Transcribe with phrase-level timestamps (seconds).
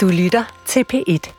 [0.00, 1.32] Du lytter til P1.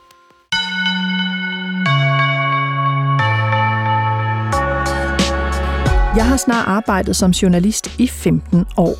[6.15, 8.95] Jeg har snart arbejdet som journalist i 15 år,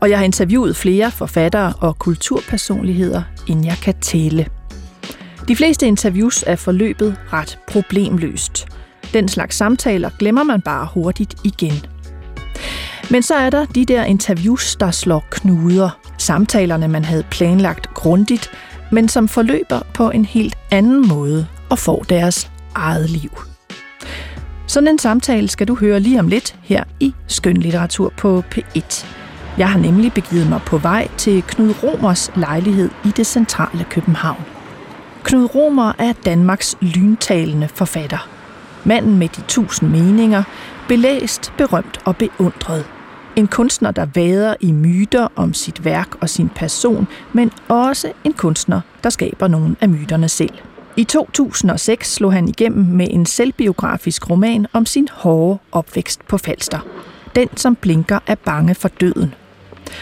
[0.00, 4.46] og jeg har interviewet flere forfattere og kulturpersonligheder, end jeg kan tælle.
[5.48, 8.66] De fleste interviews er forløbet ret problemløst.
[9.12, 11.86] Den slags samtaler glemmer man bare hurtigt igen.
[13.10, 15.98] Men så er der de der interviews, der slår knuder.
[16.18, 18.50] Samtalerne, man havde planlagt grundigt,
[18.92, 23.30] men som forløber på en helt anden måde og får deres eget liv.
[24.66, 29.06] Sådan en samtale skal du høre lige om lidt her i Skønlitteratur på P1.
[29.58, 34.44] Jeg har nemlig begivet mig på vej til Knud Romers lejlighed i det centrale København.
[35.24, 38.28] Knud Romer er Danmarks lyntalende forfatter.
[38.84, 40.42] Manden med de tusind meninger,
[40.88, 42.84] belæst, berømt og beundret.
[43.36, 48.32] En kunstner, der vader i myter om sit værk og sin person, men også en
[48.32, 50.54] kunstner, der skaber nogle af myterne selv.
[50.96, 56.78] I 2006 slog han igennem med en selvbiografisk roman om sin hårde opvækst på Falster.
[57.34, 59.34] Den, som blinker er bange for døden.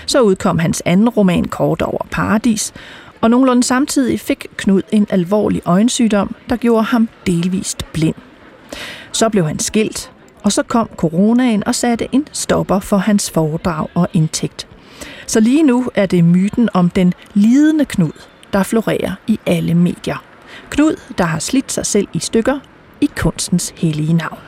[0.07, 2.73] Så udkom hans anden roman Kort over Paradis,
[3.21, 8.15] og nogenlunde samtidig fik Knud en alvorlig øjensygdom, der gjorde ham delvist blind.
[9.13, 10.11] Så blev han skilt,
[10.43, 14.67] og så kom coronaen og satte en stopper for hans foredrag og indtægt.
[15.27, 18.13] Så lige nu er det myten om den lidende Knud,
[18.53, 20.25] der florerer i alle medier.
[20.71, 22.59] Knud, der har slidt sig selv i stykker
[23.01, 24.39] i kunstens hellige navn.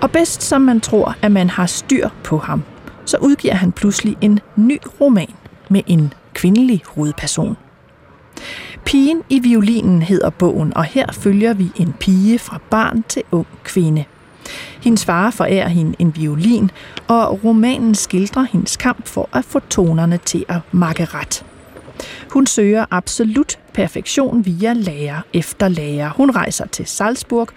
[0.00, 2.62] Og bedst som man tror, at man har styr på ham,
[3.04, 5.34] så udgiver han pludselig en ny roman
[5.68, 7.56] med en kvindelig hovedperson.
[8.84, 13.46] Pigen i violinen hedder bogen, og her følger vi en pige fra barn til ung
[13.64, 14.04] kvinde.
[14.80, 16.70] Hendes far forærer hende en violin,
[17.08, 21.44] og romanen skildrer hendes kamp for at få tonerne til at makke ret.
[22.30, 26.10] Hun søger absolut perfektion via lærer efter lærer.
[26.16, 27.48] Hun rejser til Salzburg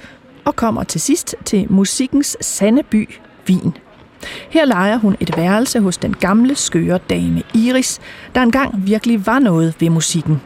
[0.45, 3.09] og kommer til sidst til musikkens sande by,
[3.49, 3.77] Wien.
[4.49, 7.99] Her leger hun et værelse hos den gamle, skøre dame Iris,
[8.35, 10.41] der engang virkelig var noget ved musikken.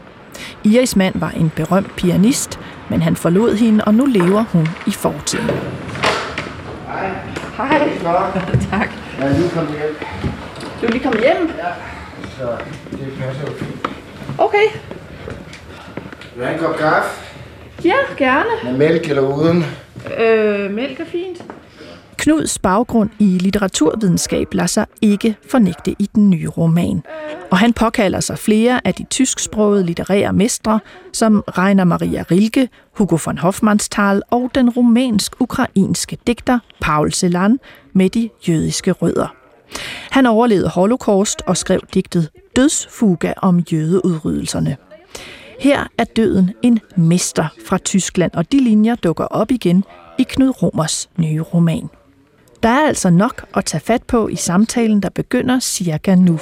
[0.64, 2.60] Iris mand var en berømt pianist,
[2.90, 5.50] men han forlod hende, og nu lever hun i fortiden.
[7.58, 7.80] Hej.
[8.72, 8.90] Tak.
[9.20, 9.96] Jeg er lige kommet hjem.
[10.82, 11.52] Du er lige kommet hjem?
[11.58, 11.72] Ja,
[12.38, 12.58] så
[12.92, 13.88] det passer jo fint.
[14.38, 14.68] Okay.
[16.36, 17.10] Vil du have en kop kaffe?
[17.86, 18.50] Ja, gerne.
[18.64, 19.66] Med mælk eller uden?
[20.20, 21.38] Øh, mælk er fint.
[22.18, 27.04] Knuds baggrund i litteraturvidenskab lader sig ikke fornægte i den nye roman.
[27.52, 30.80] Og han påkalder sig flere af de tysksprogede litterære mestre,
[31.14, 37.60] som Rainer Maria Rilke, Hugo von Hofmannsthal og den rumænsk-ukrainske digter Paul Celan
[37.94, 39.36] med de jødiske rødder.
[40.12, 44.78] Han overlevede holocaust og skrev digtet Dødsfuga om jødeudryddelserne.
[45.60, 49.84] Her er døden en mester fra Tyskland, og de linjer dukker op igen
[50.18, 51.90] i Knud Romers nye roman.
[52.64, 56.40] Der er altså nok at tage fat på i samtalen, der begynder cirka nu.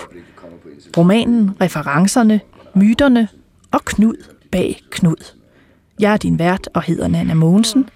[0.97, 2.39] Romanen, referencerne,
[2.73, 3.27] myterne
[3.71, 4.15] og Knud
[4.51, 5.33] bag Knud.
[5.99, 7.89] Jeg er din vært og hedder Nana Mogensen.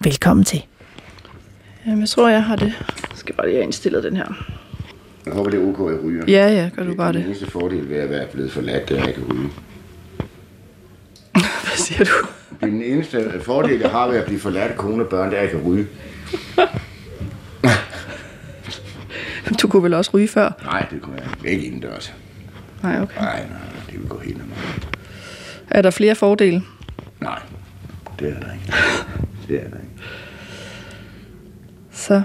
[0.00, 0.62] Velkommen til.
[1.86, 2.66] Jamen, jeg tror, jeg har det.
[2.88, 4.26] Jeg skal bare lige have indstillet den her.
[5.26, 6.24] Jeg håber, det er ok, at ryger.
[6.28, 7.26] Ja, ja, gør du bare Den det.
[7.26, 9.48] eneste fordel ved at være blevet forladt, det er, at jeg kan ryge.
[11.66, 12.10] Hvad siger du?
[12.66, 15.52] Den eneste fordel, jeg har ved at blive forladt kone og børn, det er, at
[15.52, 15.86] jeg kan ryge.
[19.76, 20.50] Kunne vel også ryge før?
[20.64, 22.14] Nej, det kunne jeg ikke indendørs.
[22.82, 23.20] Nej, okay.
[23.20, 23.58] Nej, nej,
[23.90, 24.88] det vil gå helt normalt.
[25.70, 26.62] Er der flere fordele?
[27.20, 27.38] Nej,
[28.18, 28.72] det er der ikke.
[29.48, 30.02] Det er der ikke.
[31.90, 32.22] Så.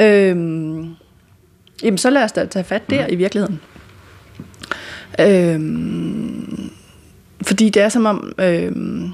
[0.00, 0.94] Øhm,
[1.82, 3.60] jamen, så lad os da tage fat der i virkeligheden.
[5.20, 6.70] Øhm,
[7.42, 9.10] fordi det er som om, øhm,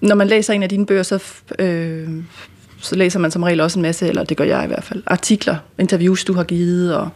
[0.00, 1.24] når man læser en af dine bøger, så,
[1.58, 2.08] øh,
[2.84, 5.02] så læser man som regel også en masse, eller det gør jeg i hvert fald,
[5.06, 7.08] artikler, interviews, du har givet, og,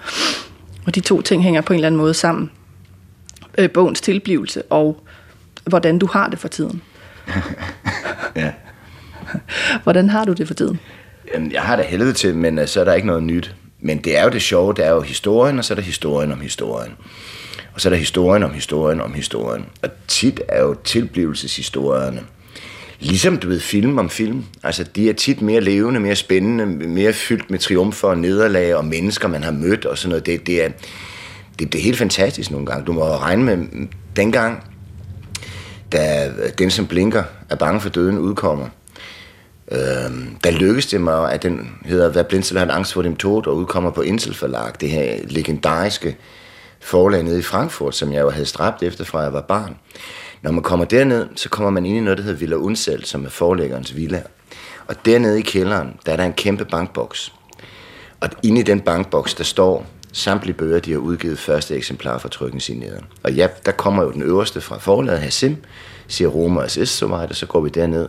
[0.87, 2.51] og de to ting hænger på en eller anden måde sammen.
[3.59, 5.04] Øh, bogens tilblivelse og
[5.65, 6.83] hvordan du har det for tiden.
[8.37, 8.53] Ja.
[9.83, 10.81] Hvordan har du det for tiden?
[11.34, 13.54] Jamen, jeg har det helvede til, men uh, så er der ikke noget nyt.
[13.81, 16.33] Men det er jo det sjove, det er jo historien, og så er der historien
[16.33, 16.92] om historien.
[17.75, 19.66] Og så er der historien om historien om historien.
[19.83, 22.21] Og tit er jo tilblivelseshistorierne.
[23.00, 24.45] Ligesom du ved, film om film.
[24.62, 28.84] Altså, de er tit mere levende, mere spændende, mere fyldt med triumfer og nederlag og
[28.84, 30.27] mennesker, man har mødt og sådan noget.
[30.27, 30.68] Det, det, er,
[31.59, 32.84] det, det er helt fantastisk nogle gange.
[32.84, 33.86] Du må regne med,
[34.16, 34.65] dengang,
[35.92, 38.68] da Den, som blinker, er bange for døden, udkommer,
[39.72, 39.78] øh,
[40.44, 43.47] der lykkedes det mig, at den hedder Hvad blindsel har en angst for dem tot,
[43.47, 46.16] og udkommer på Intel forlag, det her legendariske
[46.80, 49.77] forlag nede i Frankfurt, som jeg jo havde stræbt efter fra jeg var barn.
[50.43, 53.25] Når man kommer derned, så kommer man ind i noget, der hedder Villa Undsel, som
[53.25, 54.23] er forlæggerens villa.
[54.87, 57.33] Og dernede i kælderen, der er der en kæmpe bankboks.
[58.21, 62.29] Og inde i den bankboks, der står samtlige bøger, de har udgivet første eksemplar fra
[62.29, 63.05] trykningsenheden.
[63.23, 65.57] Og ja, der kommer jo den øverste fra forlaget, Hasim,
[66.09, 68.09] siger Roma og SS, så så går vi derned.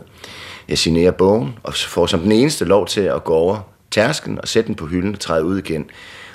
[0.68, 3.58] Jeg signerer bogen, og får som den eneste lov til at gå over
[3.90, 5.90] tærsken og sætte den på hylden og træde ud igen.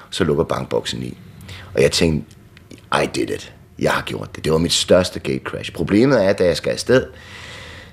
[0.10, 1.18] Så lukker bankboksen i.
[1.74, 2.36] Og jeg tænkte,
[3.04, 3.55] I did it.
[3.80, 4.44] Jeg har gjort det.
[4.44, 5.72] Det var mit største gate crash.
[5.74, 7.06] Problemet er, at da jeg skal afsted,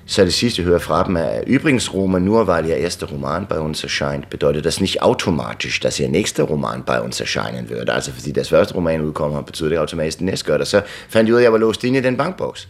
[0.05, 3.59] så det sidste, jeg hører fra dem, er Übrigens, nur weil ihr erster Roman bei
[3.59, 7.89] uns erscheint, bedeutet das nicht automatisch, dass ihr nächster Roman bei uns erscheinen wird.
[7.89, 10.67] Altså fordi deres første roman udkommer, betyder det automatisk, den næste gør det.
[10.67, 12.67] Så fandt jeg ud af, at jeg var låst inde i den bankboks.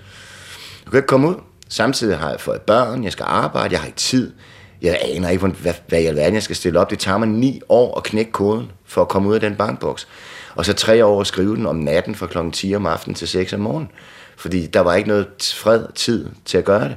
[0.83, 1.35] Jeg kunne ikke komme ud.
[1.69, 4.33] Samtidig har jeg fået børn, jeg skal arbejde, jeg har ikke tid.
[4.81, 6.89] Jeg aner ikke, hvad, hvad i alverden jeg skal stille op.
[6.89, 10.07] Det tager mig ni år at knække koden for at komme ud af den bankboks.
[10.55, 13.27] Og så tre år at skrive den om natten fra klokken 10 om aftenen til
[13.27, 13.89] 6 om morgenen.
[14.37, 16.95] Fordi der var ikke noget fred tid til at gøre det.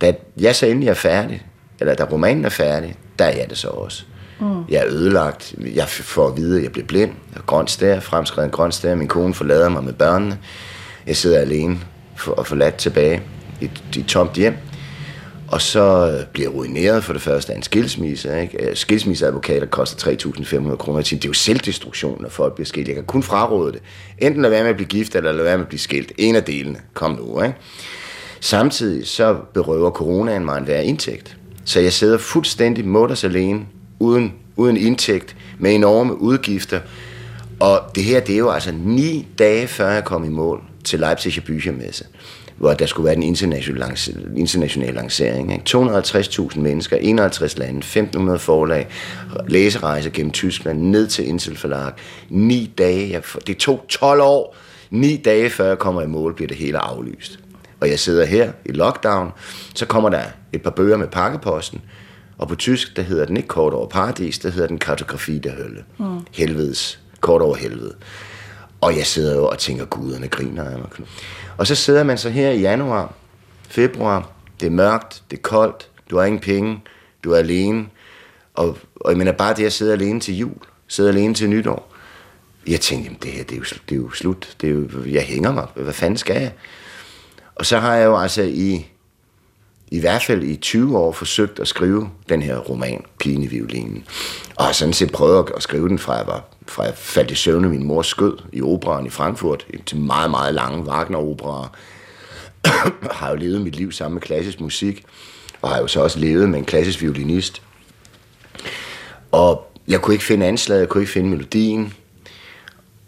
[0.00, 1.46] Da jeg så endelig er færdig,
[1.80, 4.04] eller da romanen er færdig, der er jeg det så også.
[4.40, 4.64] Mm.
[4.68, 5.54] Jeg er ødelagt.
[5.74, 7.10] Jeg får at vide, at jeg bliver blind.
[7.10, 8.94] Jeg har grønt stær, grønt stær.
[8.94, 10.38] Min kone forlader mig med børnene.
[11.06, 11.78] Jeg sidder alene
[12.26, 13.22] og forladt tilbage
[13.60, 14.54] i et tomt hjem.
[15.50, 18.40] Og så bliver ruineret for det første af en skilsmisse.
[18.40, 18.68] Ikke?
[18.68, 21.02] Øh, skilsmisseadvokater koster 3.500 kroner.
[21.02, 22.88] Det er jo selvdestruktion, når folk bliver skilt.
[22.88, 23.80] Jeg kan kun fraråde det.
[24.18, 26.12] Enten lade være med at blive gift, eller lade være med at blive skilt.
[26.18, 26.78] En af delene.
[26.94, 27.42] Kom nu.
[27.42, 27.54] Ikke?
[28.40, 31.36] Samtidig så berøver coronaen mig en hver indtægt.
[31.64, 33.60] Så jeg sidder fuldstændig mutters alene,
[33.98, 36.80] uden, uden indtægt, med enorme udgifter.
[37.60, 41.00] Og det her, det er jo altså ni dage før jeg kom i mål til
[41.00, 42.04] Leipzig Büchermesse
[42.60, 43.96] hvor der skulle være den internationale,
[44.36, 45.52] internationale lancering.
[45.52, 45.64] Ikke?
[45.76, 48.88] 250.000 mennesker, 51 lande, 1500 forlag,
[49.48, 51.92] læserejser gennem Tyskland, ned til Intel Forlag.
[52.28, 54.56] Ni dage, jeg, det tog 12 år,
[54.90, 57.38] ni dage før jeg kommer i mål, bliver det hele aflyst.
[57.80, 59.30] Og jeg sidder her i lockdown,
[59.74, 60.22] så kommer der
[60.52, 61.80] et par bøger med pakkeposten,
[62.38, 65.52] og på tysk, der hedder den ikke kort over paradis, der hedder den kartografi der
[65.52, 65.84] hølle.
[65.98, 66.20] Mm.
[66.32, 67.94] Helvedes, kort over helvede.
[68.80, 70.88] Og jeg sidder jo og tænker, guderne griner af mig.
[71.58, 73.14] Og så sidder man så her i januar,
[73.68, 74.30] februar,
[74.60, 76.82] det er mørkt, det er koldt, du har ingen penge,
[77.24, 77.86] du er alene.
[78.54, 80.56] Og, og jeg mener bare det at sidde alene til jul,
[80.88, 81.92] sidde alene til nytår.
[82.66, 84.56] Jeg tænkte, jamen det her, det er jo, det er jo slut.
[84.60, 85.66] Det er jo, jeg hænger mig.
[85.74, 86.52] Hvad fanden skal jeg?
[87.54, 88.86] Og så har jeg jo altså i,
[89.90, 94.04] i hvert fald i 20 år forsøgt at skrive den her roman, Pigen i violinen.
[94.56, 97.34] Og har sådan set prøvet at skrive den fra jeg var fra jeg faldt i
[97.34, 101.76] søvn min mors skød i operan i Frankfurt, til meget, meget lange Wagner-operaer.
[103.18, 105.04] har jo levet mit liv sammen med klassisk musik,
[105.62, 107.62] og har jo så også levet med en klassisk violinist.
[109.32, 111.94] Og jeg kunne ikke finde anslaget, jeg kunne ikke finde melodien.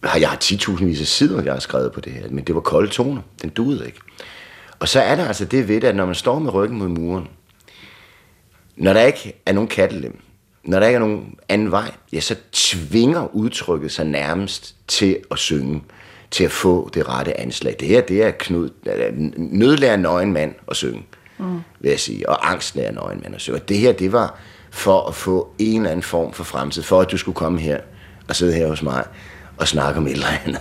[0.02, 2.60] Jeg har 10.000 vis af sider, jeg har skrevet på det her, men det var
[2.60, 3.22] kolde toner.
[3.42, 3.98] Den duede ikke.
[4.78, 6.88] Og så er der altså det ved det, at når man står med ryggen mod
[6.88, 7.28] muren,
[8.76, 10.18] når der ikke er nogen kattelem,
[10.64, 15.38] når der ikke er nogen anden vej, ja, så tvinger udtrykket sig nærmest til at
[15.38, 15.82] synge,
[16.30, 17.76] til at få det rette anslag.
[17.80, 21.06] Det her, det er Knud, øh, nødlærer nøgen mand at synge,
[21.38, 21.60] mm.
[21.80, 23.58] vil jeg sige, og angstlærer nøgen mand at synge.
[23.58, 24.38] Og det her, det var
[24.70, 27.80] for at få en eller anden form for fremtid, for at du skulle komme her
[28.28, 29.04] og sidde her hos mig
[29.56, 30.60] og snakke om et eller andet.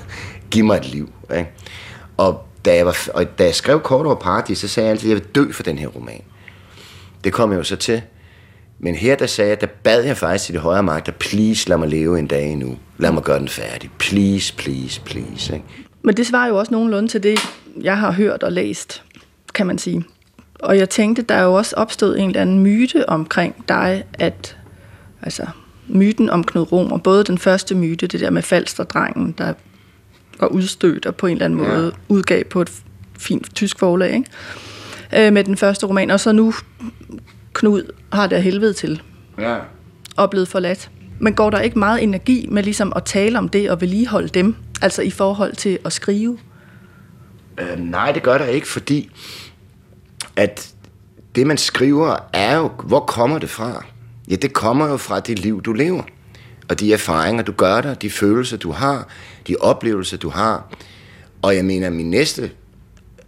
[0.51, 1.09] Giv mig et liv.
[1.38, 1.50] Ikke?
[2.18, 5.12] Og, da jeg var, og da jeg skrev Kort over Paradis, så sagde jeg altid,
[5.12, 6.24] at jeg vil dø for den her roman.
[7.24, 8.01] Det kom jeg jo så til,
[8.83, 11.77] men her der sagde jeg, der bad jeg faktisk til de højere magter, please lad
[11.77, 12.77] mig leve en dag endnu.
[12.97, 13.89] Lad mig gøre den færdig.
[14.00, 15.53] Please, please, please.
[15.53, 15.65] Ikke?
[16.01, 17.39] Men det svarer jo også nogenlunde til det,
[17.81, 19.03] jeg har hørt og læst,
[19.53, 20.03] kan man sige.
[20.59, 24.57] Og jeg tænkte, der er jo også opstået en eller anden myte omkring dig, at
[25.21, 25.45] altså
[25.88, 29.53] myten om Knud Romer, både den første myte, det der med Falsterdrengen, der
[30.39, 32.13] var udstødt og på en eller anden måde ja.
[32.13, 32.71] udgav på et
[33.19, 35.27] fint tysk forlag, ikke?
[35.27, 36.53] Øh, med den første roman, og så nu
[37.53, 39.01] Knud har det helvede til.
[39.39, 39.58] Ja.
[40.17, 40.91] Og blevet forladt.
[41.20, 44.55] Men går der ikke meget energi med ligesom at tale om det og vedligeholde dem,
[44.81, 46.38] altså i forhold til at skrive?
[47.58, 49.12] Øh, nej, det gør der ikke, fordi
[50.36, 50.74] at
[51.36, 53.86] det, man skriver, er jo, hvor kommer det fra?
[54.29, 56.03] Ja, det kommer jo fra det liv, du lever.
[56.70, 59.08] Og de erfaringer, du gør der, de følelser, du har,
[59.48, 60.67] de oplevelser, du har.
[61.41, 62.51] Og jeg mener, min næste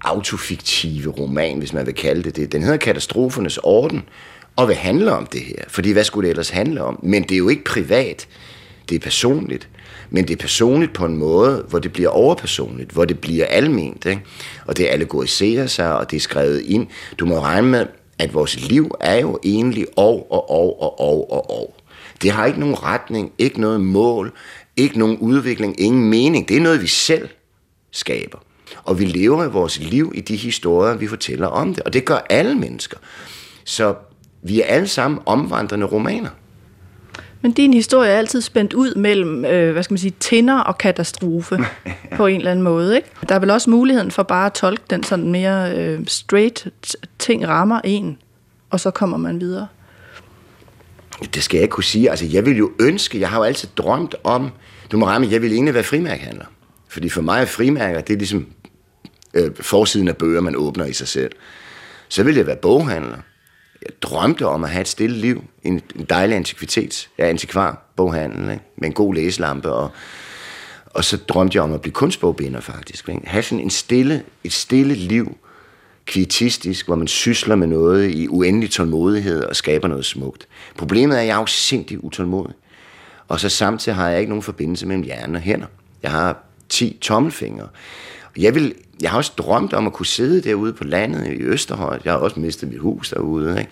[0.04, 2.52] autofiktive roman, hvis man vil kalde det det.
[2.52, 4.04] Den hedder Katastrofernes Orden,
[4.56, 5.64] og vil handle om det her.
[5.68, 7.00] Fordi hvad skulle det ellers handle om?
[7.04, 8.28] Men det er jo ikke privat,
[8.90, 9.70] det er personligt.
[10.10, 14.06] Men det er personligt på en måde, hvor det bliver overpersonligt, hvor det bliver alment.
[14.06, 14.22] Ikke?
[14.66, 16.88] Og det allegoriserer sig, og det er skrevet ind.
[17.20, 17.86] Du må regne med,
[18.20, 21.76] at vores liv er jo egentlig og, og, og, og, og, og, og.
[22.22, 24.32] Det har ikke nogen retning, ikke noget mål,
[24.78, 26.50] Ikke nogen udvikling, ingen mening.
[26.50, 27.30] Det er noget, vi selv
[27.92, 28.38] skaber.
[28.84, 31.84] Og vi lever vores liv i de historier, vi fortæller om det.
[31.84, 32.98] Og det gør alle mennesker.
[33.64, 33.96] Så
[34.42, 36.30] vi er alle sammen omvandrende romaner.
[37.42, 40.78] Men din historie er altid spændt ud mellem, øh, hvad skal man sige, tinder og
[40.78, 41.58] katastrofe
[42.18, 43.08] på en eller anden måde, ikke?
[43.30, 46.68] Der er vel også muligheden for bare at tolke den sådan mere øh, straight,
[47.20, 48.18] ting rammer en,
[48.70, 49.68] og så kommer man videre.
[51.34, 52.10] Det skal jeg ikke kunne sige.
[52.10, 54.52] Altså, jeg vil jo ønske, jeg har jo altid drømt om,
[54.92, 56.46] du må ramme, jeg vil egentlig være frimærkhandler.
[56.88, 58.48] Fordi for mig er frimærker, det er ligesom
[59.34, 61.32] øh, forsiden af bøger, man åbner i sig selv.
[62.10, 63.18] Så ville jeg være boghandler.
[63.82, 65.44] Jeg drømte om at have et stille liv.
[65.64, 67.10] En, en dejlig antikvitets.
[67.18, 68.64] Jeg er antikvar, boghandel, ikke?
[68.78, 69.72] med en god læselampe.
[69.72, 69.92] Og,
[70.86, 73.10] og så drømte jeg om at blive kunstbogbinder, faktisk.
[73.10, 73.22] Ikke?
[73.24, 75.38] Have sådan en stille, et stille liv,
[76.06, 80.48] kvietistisk, hvor man sysler med noget i uendelig tålmodighed og skaber noget smukt.
[80.78, 82.56] Problemet er, at jeg er jo sindssygt utålmodig.
[83.28, 85.68] Og så samtidig har jeg ikke nogen forbindelse mellem hjerne og hænder.
[86.04, 87.68] Jeg har 10 tommelfingre.
[88.38, 92.00] Jeg, vil, jeg har også drømt om at kunne sidde derude på landet i Østerhøj.
[92.06, 93.60] Jeg har også mistet mit hus derude.
[93.60, 93.72] Ikke?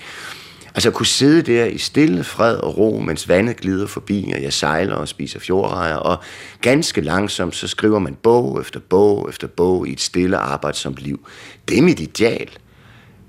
[0.76, 4.42] Altså at kunne sidde der i stille fred og ro, mens vandet glider forbi, og
[4.42, 6.18] jeg sejler og spiser fjordrejer, og
[6.62, 11.28] ganske langsomt så skriver man bog efter bog efter bog i et stille arbejdsomt liv.
[11.68, 12.50] Det er mit ideal.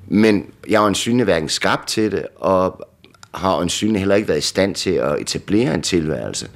[0.09, 2.89] Men jeg har en hverken skabt til det, og
[3.35, 6.49] har en heller ikke været i stand til at etablere en tilværelse,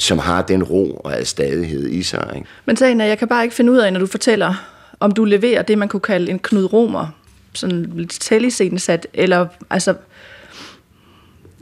[0.00, 2.32] som har den ro og stadighed i sig.
[2.36, 2.48] Ikke?
[2.64, 4.54] Men sagen er, jeg kan bare ikke finde ud af, når du fortæller,
[5.00, 7.06] om du leverer det, man kunne kalde en Knud Romer,
[7.54, 9.94] sådan lidt tællisensat, eller altså,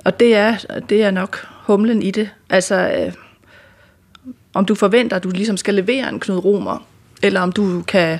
[0.05, 0.57] og det er,
[0.89, 2.31] det er nok humlen i det.
[2.51, 3.13] Altså, øh,
[4.55, 6.87] om du forventer, at du ligesom skal levere en Knud Romer,
[7.23, 8.19] eller om du kan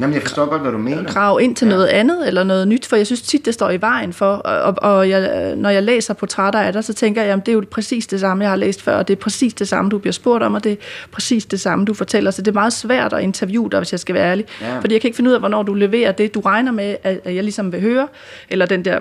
[0.00, 1.12] Jamen, jeg forstår godt, hvad du mener.
[1.12, 1.74] Grave ind til ja.
[1.74, 4.74] noget andet eller noget nyt, for jeg synes tit, det står i vejen for, og,
[4.90, 7.64] og jeg, når jeg læser portrætter af dig, så tænker jeg, at det er jo
[7.70, 10.12] præcis det samme, jeg har læst før, og det er præcis det samme, du bliver
[10.12, 10.76] spurgt om, og det er
[11.10, 12.30] præcis det samme, du fortæller.
[12.30, 14.44] Så det er meget svært at interviewe dig, hvis jeg skal være ærlig.
[14.60, 14.78] Ja.
[14.78, 17.20] Fordi jeg kan ikke finde ud af, hvornår du leverer det, du regner med, at
[17.24, 18.08] jeg ligesom vil høre,
[18.48, 19.00] eller den der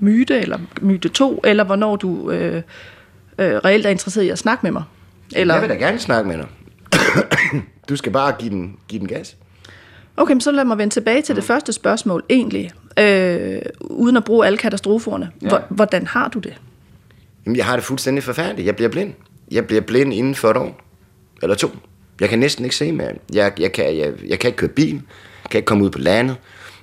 [0.00, 2.62] myte, eller myte 2, eller hvornår du øh,
[3.38, 4.82] øh, reelt er interesseret i at snakke med mig.
[5.36, 5.54] Eller...
[5.54, 6.46] Jeg vil da gerne snakke med dig.
[7.88, 9.36] du skal bare give den, give den gas.
[10.18, 14.24] Okay, men så lad mig vende tilbage til det første spørgsmål, egentlig, øh, uden at
[14.24, 15.30] bruge alle katastroferne.
[15.42, 15.58] Ja.
[15.68, 16.54] Hvordan har du det?
[17.46, 18.66] Jamen, jeg har det fuldstændig forfærdeligt.
[18.66, 19.12] Jeg bliver blind.
[19.50, 20.80] Jeg bliver blind inden for et år.
[21.42, 21.70] Eller to.
[22.20, 23.12] Jeg kan næsten ikke se mere.
[23.32, 24.94] Jeg, jeg, kan, jeg, jeg kan ikke køre bil.
[24.94, 26.36] Jeg kan ikke komme ud på landet.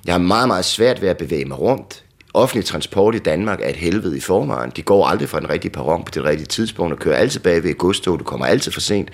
[0.06, 2.04] Jeg har meget, meget svært ved at bevæge mig rundt.
[2.34, 4.72] Offentlig transport i Danmark er et helvede i forvejen.
[4.76, 7.64] De går aldrig fra den rigtige perron på det rigtige tidspunkt og kører altid bag
[7.64, 8.20] ved et godstog.
[8.20, 9.10] Du kommer altid for sent.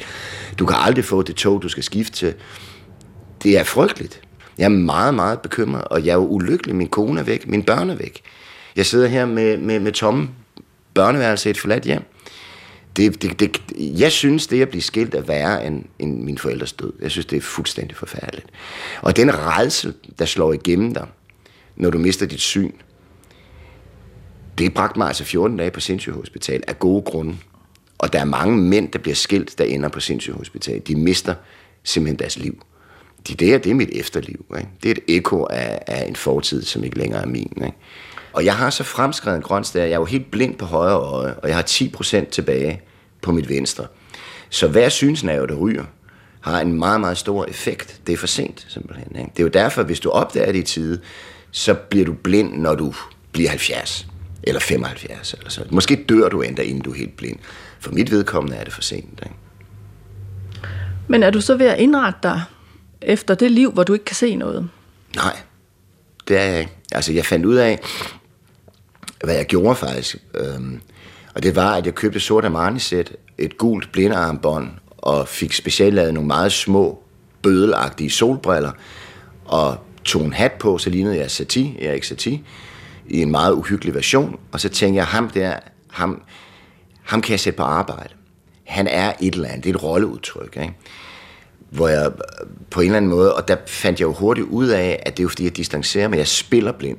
[0.59, 2.33] Du kan aldrig få det tog, du skal skifte til
[3.43, 4.21] det er frygteligt.
[4.57, 6.75] Jeg er meget, meget bekymret, og jeg er jo ulykkelig.
[6.75, 8.21] Min kone er væk, min børn er væk.
[8.75, 10.29] Jeg sidder her med, med, med tomme
[10.93, 12.03] børneværelse i et forladt hjem.
[12.95, 16.73] Det, det, det, jeg synes, det at blive skilt er værre end, end min forældres
[16.73, 16.93] død.
[17.01, 18.47] Jeg synes, det er fuldstændig forfærdeligt.
[19.01, 21.07] Og den redsel, der slår igennem dig,
[21.75, 22.71] når du mister dit syn,
[24.57, 27.37] det bragte mig altså 14 dage på sindssygehospital af gode grunde.
[27.97, 30.81] Og der er mange mænd, der bliver skilt, der ender på sindssygehospital.
[30.87, 31.35] De mister
[31.83, 32.63] simpelthen deres liv
[33.27, 34.45] det der, det er mit efterliv.
[34.57, 34.69] Ikke?
[34.83, 37.53] Det er et ekko af, af en fortid, som ikke længere er min.
[37.57, 37.77] Ikke?
[38.33, 41.33] Og jeg har så fremskrevet en grøn jeg er jo helt blind på højre øje,
[41.33, 42.81] og jeg har 10% tilbage
[43.21, 43.87] på mit venstre.
[44.49, 45.83] Så hver synsnerve, der ryger,
[46.41, 48.01] har en meget, meget stor effekt.
[48.07, 49.15] Det er for sent, simpelthen.
[49.15, 49.31] Ikke?
[49.31, 50.99] Det er jo derfor, hvis du opdager det i tide,
[51.51, 52.93] så bliver du blind, når du
[53.31, 54.07] bliver 70
[54.43, 55.63] eller 75 eller så.
[55.69, 57.39] Måske dør du endda, inden du er helt blind.
[57.79, 59.19] For mit vedkommende er det for sent.
[59.23, 59.35] Ikke?
[61.07, 62.41] Men er du så ved at indrette dig
[63.01, 64.69] efter det liv, hvor du ikke kan se noget?
[65.15, 65.37] Nej,
[66.27, 66.71] det er jeg ikke.
[66.91, 67.79] Altså, jeg fandt ud af,
[69.23, 70.17] hvad jeg gjorde faktisk.
[70.33, 70.81] Øhm,
[71.35, 76.13] og det var, at jeg købte sort Armani-sæt, et gult blindarmbånd, og fik specielt lavet
[76.13, 77.03] nogle meget små,
[77.41, 78.71] bødelagtige solbriller,
[79.45, 82.41] og tog en hat på, så lignede jeg Satie, Erik Satie,
[83.07, 84.39] i en meget uhyggelig version.
[84.51, 85.55] Og så tænkte jeg, ham der,
[85.89, 86.21] ham,
[87.03, 88.13] ham kan jeg sætte på arbejde.
[88.63, 90.57] Han er et eller andet, det er et rolleudtryk.
[90.61, 90.73] Ikke?
[91.71, 94.67] Hvor jeg øh, på en eller anden måde, og der fandt jeg jo hurtigt ud
[94.67, 96.97] af, at det er jo fordi, jeg distancerer mig, jeg spiller blind.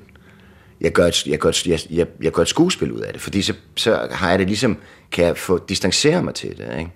[0.81, 3.23] Jeg gør et, jeg gør et, jeg, jeg, jeg gør et skuespil ud af det,
[3.23, 4.76] fordi så, så har jeg det ligesom,
[5.12, 6.79] kan jeg få distancere mig til det.
[6.79, 6.91] Ikke?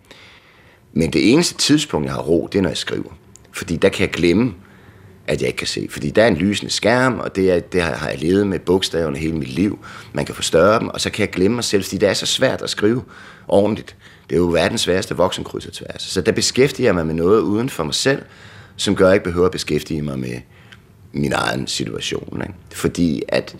[0.92, 3.10] Men det eneste tidspunkt, jeg har ro, det er, når jeg skriver.
[3.52, 4.54] Fordi der kan jeg glemme,
[5.26, 5.88] at jeg ikke kan se.
[5.90, 9.18] Fordi der er en lysende skærm, og det, er, det har jeg levet med bogstaverne
[9.18, 9.84] hele mit liv.
[10.12, 12.26] Man kan forstørre dem, og så kan jeg glemme mig selv, fordi det er så
[12.26, 13.02] svært at skrive
[13.48, 13.96] ordentligt.
[14.30, 16.02] Det er jo verdens sværeste voksenkryds og tværs.
[16.02, 18.22] Så der beskæftiger jeg mig med noget uden for mig selv,
[18.76, 20.40] som gør, at jeg ikke behøver at beskæftige mig med
[21.12, 22.42] min egen situation.
[22.42, 22.54] Ikke?
[22.72, 23.56] Fordi at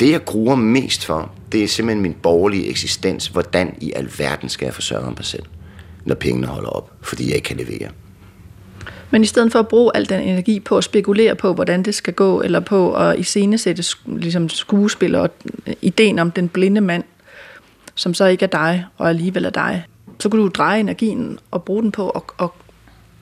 [0.00, 3.26] det, jeg gruer mest for, det er simpelthen min borgerlige eksistens.
[3.26, 5.42] Hvordan i alverden skal jeg forsørge mig selv,
[6.04, 7.88] når pengene holder op, fordi jeg ikke kan levere.
[9.10, 11.94] Men i stedet for at bruge al den energi på at spekulere på, hvordan det
[11.94, 15.30] skal gå, eller på at iscenesætte ligesom skuespil og
[15.82, 17.04] ideen om den blinde mand,
[17.98, 19.84] som så ikke er dig, og alligevel er dig,
[20.20, 22.48] så kunne du dreje energien og bruge den på at, at,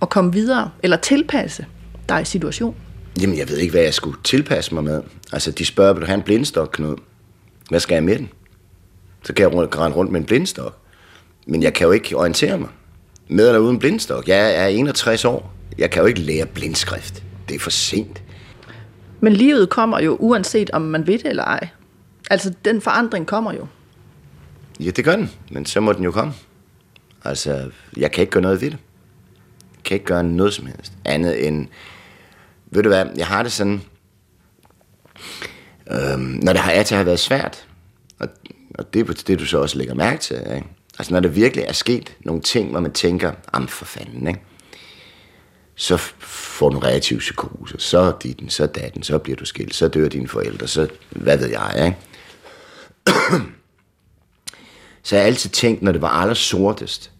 [0.02, 1.66] at komme videre, eller tilpasse
[2.08, 2.76] dig situationen.
[3.20, 5.02] Jamen, jeg ved ikke, hvad jeg skulle tilpasse mig med.
[5.32, 6.96] Altså, de spørger, vil du have en blindestok, Knud?
[7.70, 8.28] Hvad skal jeg med den?
[9.22, 10.76] Så kan jeg rende rundt med en blindestok.
[11.46, 12.68] Men jeg kan jo ikke orientere mig.
[13.28, 14.28] Med eller uden blindestok.
[14.28, 15.52] Jeg er 61 år.
[15.78, 17.22] Jeg kan jo ikke lære blindskrift.
[17.48, 18.22] Det er for sent.
[19.20, 21.68] Men livet kommer jo, uanset om man ved det eller ej.
[22.30, 23.66] Altså, den forandring kommer jo.
[24.80, 25.30] Ja, det gør den.
[25.50, 26.32] Men så må den jo komme.
[27.24, 28.78] Altså, jeg kan ikke gøre noget ved det.
[29.74, 30.92] Jeg kan ikke gøre noget som helst.
[31.04, 31.68] Andet end
[32.70, 33.82] ved du hvad, jeg har det sådan,
[35.90, 37.66] øhm, når det har at have været svært,
[38.18, 38.28] og,
[38.78, 40.66] og det er det, du så også lægger mærke til, ikke?
[40.98, 44.40] altså når der virkelig er sket nogle ting, hvor man tænker, am for fanden, ikke?
[45.74, 50.08] så får du reaktiv psykose, så dit, så datten, så bliver du skilt, så dør
[50.08, 51.96] dine forældre, så hvad ved jeg, ikke?
[55.06, 57.10] Så jeg har altid tænkt, når det var aller sortest,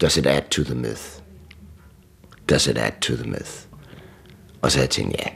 [0.00, 1.02] does it add to the myth?
[2.48, 3.50] Does it add to the myth?
[4.62, 5.28] Og så har jeg tænkt, ja.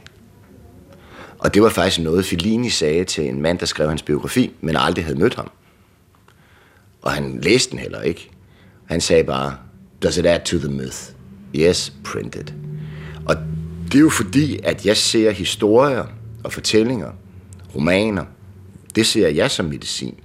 [1.39, 4.77] Og det var faktisk noget, Fellini sagde til en mand, der skrev hans biografi, men
[4.77, 5.51] aldrig havde mødt ham.
[7.03, 8.31] Og han læste den heller ikke.
[8.87, 9.57] Han sagde bare,
[10.03, 10.99] does it add to the myth?
[11.55, 12.45] Yes, printed.
[13.27, 13.37] Og
[13.85, 16.05] det er jo fordi, at jeg ser historier
[16.45, 17.11] og fortællinger,
[17.75, 18.25] romaner,
[18.95, 20.21] det ser jeg som medicin.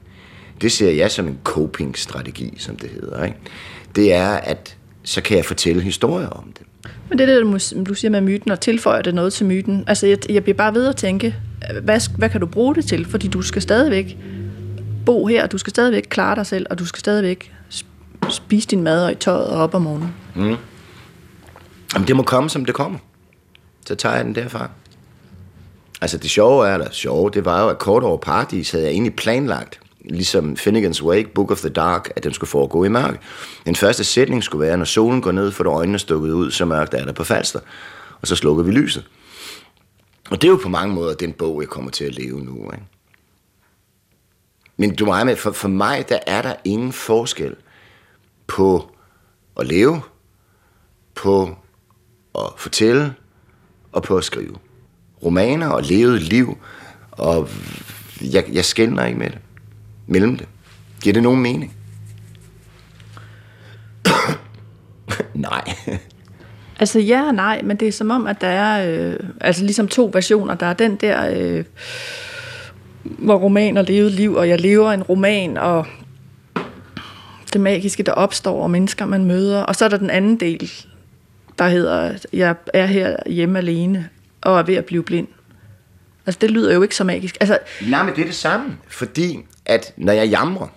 [0.62, 3.24] Det ser jeg som en coping-strategi, som det hedder.
[3.24, 3.38] Ikke?
[3.96, 6.92] Det er, at så kan jeg fortælle historier om det.
[7.10, 9.84] Men det er det, du siger med myten, og tilføjer det noget til myten.
[9.88, 11.36] Altså, jeg, jeg bliver bare ved at tænke,
[11.84, 13.06] hvad, hvad kan du bruge det til?
[13.06, 14.18] Fordi du skal stadigvæk
[15.06, 17.54] bo her, du skal stadigvæk klare dig selv, og du skal stadigvæk
[18.30, 20.14] spise din mad og i tøjet og op om morgenen.
[20.36, 20.56] Mm.
[21.94, 23.00] Jamen, det må komme, som det kommer.
[23.88, 24.70] Så tager jeg den derfra.
[26.02, 28.92] Altså, det sjove er, eller sjove, det var jo, at kort over Paradis havde jeg
[28.92, 33.20] egentlig planlagt, ligesom Finnegan's Wake, Book of the Dark, at den skulle foregå i mørke.
[33.66, 36.94] Den første sætning skulle være, når solen går ned, får øjnene stukket ud, så mørkt
[36.94, 37.60] er der på Falster.
[38.22, 39.08] Og så slukker vi lyset.
[40.32, 42.72] Og det er jo på mange måder den bog, jeg kommer til at leve nu.
[42.72, 42.86] Ikke?
[44.78, 47.56] Men du mig med, for, for mig, der er der ingen forskel
[48.48, 48.92] på
[49.60, 50.02] at leve,
[51.16, 51.58] på
[52.36, 53.16] at fortælle
[53.92, 54.56] og på at skrive.
[55.24, 56.58] Romaner og levet liv,
[57.12, 57.50] og
[58.22, 59.40] jeg, jeg skænder ikke med det
[60.08, 60.48] mellem det.
[61.02, 61.76] Giver det nogen mening?
[65.34, 65.64] nej.
[66.80, 69.88] altså ja og nej, men det er som om, at der er øh, altså ligesom
[69.88, 70.56] to versioner.
[70.56, 71.66] Der er den der, øh,
[73.04, 75.86] hvor romaner levede liv, og jeg lever en roman, og
[77.54, 79.62] det magiske, der opstår, og mennesker, man møder.
[79.62, 80.72] Og så er der den anden del,
[81.60, 84.10] der hedder, jeg er her hjemme alene,
[84.42, 85.28] og er ved at blive blind.
[86.26, 87.38] Altså, det lyder jo ikke så magisk.
[87.40, 88.78] Altså, Nej, men det er det samme.
[88.88, 90.68] Fordi at når jeg jamrer,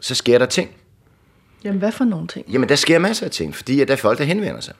[0.00, 0.70] så sker der ting.
[1.64, 2.52] Jamen, hvad for nogle ting?
[2.52, 4.74] Jamen, der sker masser af ting, fordi at der er folk, der henvender sig.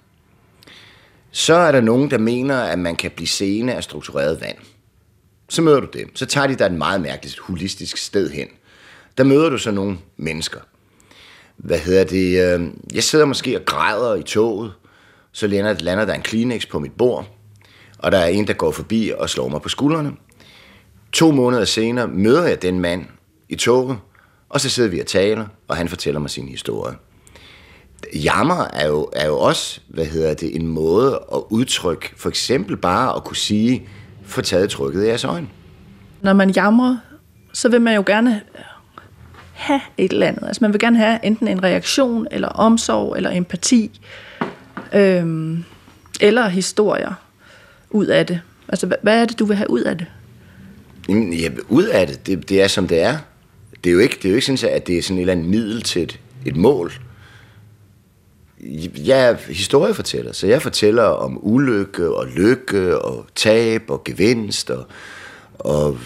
[1.30, 4.56] Så er der nogen, der mener, at man kan blive seende af struktureret vand.
[5.48, 6.16] Så møder du dem.
[6.16, 8.48] Så tager de dig et meget mærkeligt, holistisk sted hen.
[9.18, 10.60] Der møder du så nogle mennesker.
[11.56, 12.54] Hvad hedder det?
[12.54, 14.72] Øh, jeg sidder måske og græder i toget.
[15.32, 17.28] Så lander, lander der en Kleenex på mit bord.
[17.98, 20.12] Og der er en, der går forbi og slår mig på skuldrene.
[21.12, 23.06] To måneder senere møder jeg den mand
[23.48, 23.98] i toget,
[24.48, 26.94] og så sidder vi og taler, og han fortæller mig sin historie.
[28.14, 32.76] Jammer er jo, er jo også, hvad hedder det, en måde at udtrykke, for eksempel
[32.76, 33.88] bare at kunne sige,
[34.24, 35.48] få taget trykket i jeres øjne.
[36.22, 36.96] Når man jamrer,
[37.52, 38.40] så vil man jo gerne
[39.52, 40.46] have et eller andet.
[40.46, 44.00] Altså man vil gerne have enten en reaktion, eller omsorg, eller empati,
[44.94, 45.64] øhm,
[46.20, 47.12] eller historier
[47.90, 48.40] ud af det.
[48.68, 50.06] Altså hvad er det, du vil have ud af det?
[51.08, 53.18] Ja, ud af det, det, det er som det er.
[53.84, 55.32] Det er jo ikke, det er jo ikke sådan, at det er sådan et eller
[55.32, 56.92] andet middel til et, et mål.
[58.96, 64.86] Jeg er historiefortæller, så jeg fortæller om ulykke og lykke og tab og gevinst og,
[65.58, 65.98] og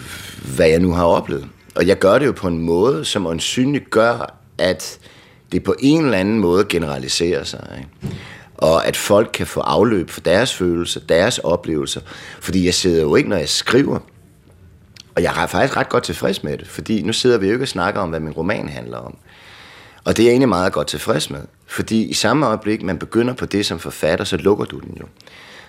[0.55, 1.47] hvad jeg nu har oplevet.
[1.75, 4.99] Og jeg gør det jo på en måde, som åndsynligt gør, at
[5.51, 7.67] det på en eller anden måde generaliserer sig.
[7.77, 8.17] Ikke?
[8.57, 12.01] Og at folk kan få afløb for deres følelser, deres oplevelser.
[12.39, 13.99] Fordi jeg sidder jo ikke, når jeg skriver,
[15.15, 17.63] og jeg er faktisk ret godt tilfreds med det, fordi nu sidder vi jo ikke
[17.63, 19.17] og snakker om, hvad min roman handler om.
[20.03, 21.41] Og det er jeg egentlig meget godt tilfreds med.
[21.67, 25.05] Fordi i samme øjeblik, man begynder på det som forfatter, så lukker du den jo.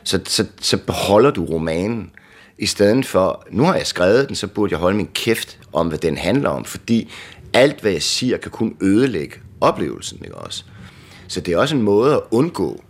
[0.05, 2.11] Så, så, så beholder du romanen
[2.59, 5.89] i stedet for, nu har jeg skrevet den, så burde jeg holde min kæft om,
[5.89, 7.13] hvad den handler om, fordi
[7.53, 10.65] alt, hvad jeg siger, kan kun ødelægge oplevelsen, ikke også?
[11.29, 12.83] Så det er også en måde at undgå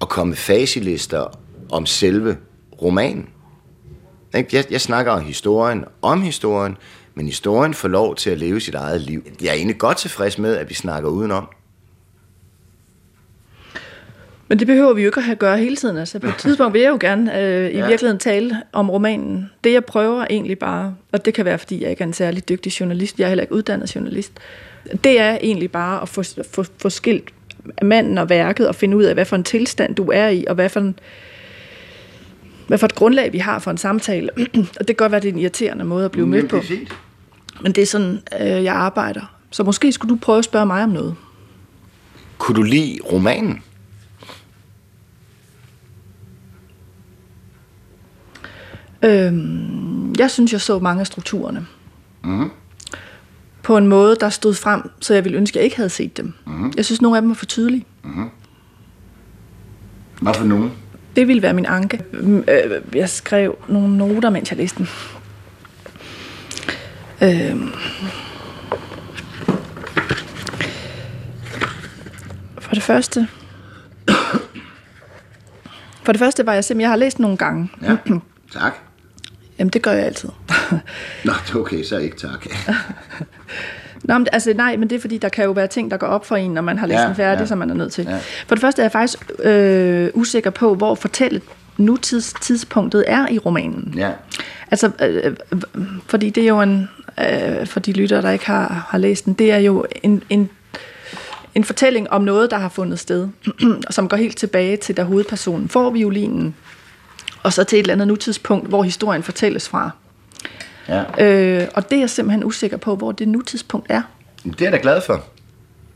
[0.00, 2.36] at komme med facilister om selve
[2.82, 3.28] romanen.
[4.36, 6.76] Jeg, jeg snakker om historien, om historien,
[7.14, 9.22] men historien får lov til at leve sit eget liv.
[9.42, 11.48] Jeg er egentlig godt tilfreds med, at vi snakker udenom.
[14.48, 15.96] Men det behøver vi jo ikke at gøre hele tiden.
[15.96, 17.86] Altså, på et tidspunkt vil jeg jo gerne øh, i ja.
[17.86, 19.50] virkeligheden tale om romanen.
[19.64, 22.48] Det jeg prøver egentlig bare, og det kan være, fordi jeg ikke er en særlig
[22.48, 24.32] dygtig journalist, jeg er heller ikke uddannet journalist,
[25.04, 26.22] det er egentlig bare at få,
[26.52, 27.32] få, få skilt
[27.82, 30.54] manden og værket og finde ud af, hvad for en tilstand du er i, og
[30.54, 30.98] hvad for en,
[32.66, 34.30] hvad for et grundlag vi har for en samtale.
[34.78, 36.60] og det kan godt være, det er en irriterende måde at blive mødt på.
[37.60, 39.36] Men det er sådan, øh, jeg arbejder.
[39.50, 41.14] Så måske skulle du prøve at spørge mig om noget.
[42.38, 43.62] Kunne du lide romanen?
[49.04, 51.66] Øhm, jeg synes, jeg så mange af strukturerne.
[52.24, 52.50] Mm.
[53.62, 56.16] På en måde, der stod frem, så jeg ville ønske, at jeg ikke havde set
[56.16, 56.32] dem.
[56.46, 56.72] Mm.
[56.76, 57.84] Jeg synes, nogle af dem var for tydelige.
[58.02, 58.30] Mm.
[60.20, 60.72] Hvad for nogen?
[61.16, 62.04] Det ville være min anke.
[62.12, 64.86] Øh, jeg skrev nogle noter, mens jeg læste dem.
[67.22, 67.72] Øhm.
[72.58, 73.28] For det første...
[76.02, 76.80] For det første var jeg simpelthen...
[76.80, 77.70] Jeg har læst nogle gange.
[77.82, 77.96] Ja,
[78.52, 78.72] tak.
[79.58, 80.28] Jamen, det gør jeg altid.
[81.24, 82.46] Nå, okay, så ikke tak.
[84.06, 86.06] Nå, men, altså, nej, men det er fordi, der kan jo være ting, der går
[86.06, 87.46] op for en, når man har læst ja, den færdig, ja.
[87.46, 88.04] som man er nødt til.
[88.04, 88.18] Ja.
[88.46, 91.42] For det første er jeg faktisk øh, usikker på, hvor fortællet
[91.76, 93.94] nutidstidspunktet er i romanen.
[93.96, 94.10] Ja.
[94.70, 95.60] Altså, øh, øh,
[96.06, 96.88] fordi det er jo en,
[97.20, 100.50] øh, for de lyttere, der ikke har, har læst den, det er jo en, en,
[101.54, 103.28] en fortælling om noget, der har fundet sted,
[103.90, 106.54] som går helt tilbage til, da hovedpersonen får violinen,
[107.42, 109.90] og så til et eller andet nutidspunkt, hvor historien fortælles fra.
[110.88, 111.24] Ja.
[111.24, 114.02] Øh, og det er jeg simpelthen usikker på, hvor det nutidspunkt er.
[114.44, 115.24] Det er jeg da glad for,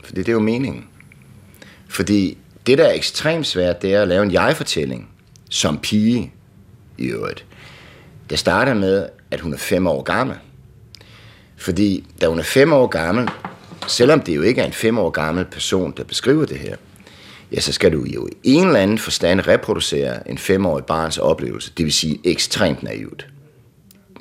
[0.03, 0.85] fordi det er jo meningen.
[1.87, 5.09] Fordi det, der er ekstremt svært, det er at lave en jeg-fortælling,
[5.49, 6.33] som pige
[6.97, 7.45] i øvrigt.
[8.29, 10.35] Det starter med, at hun er fem år gammel.
[11.57, 13.29] Fordi da hun er fem år gammel,
[13.87, 16.75] selvom det jo ikke er en fem år gammel person, der beskriver det her,
[17.51, 21.71] ja, så skal du jo i en eller anden forstand reproducere en femårig barns oplevelse,
[21.77, 23.27] det vil sige ekstremt naivt.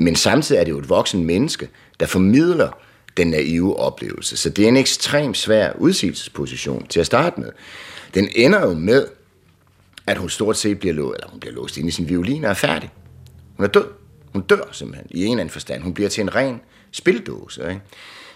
[0.00, 1.68] Men samtidig er det jo et voksen menneske,
[2.00, 2.70] der formidler
[3.16, 4.36] den naive oplevelse.
[4.36, 7.50] Så det er en ekstremt svær udsigelsesposition til at starte med.
[8.14, 9.06] Den ender jo med,
[10.06, 12.50] at hun stort set bliver låst, eller hun bliver låst ind i sin violin og
[12.50, 12.90] er færdig.
[13.56, 13.84] Hun er død.
[14.32, 15.82] Hun dør simpelthen i en eller anden forstand.
[15.82, 16.60] Hun bliver til en ren
[16.92, 17.62] spildåse.
[17.68, 17.80] Ikke?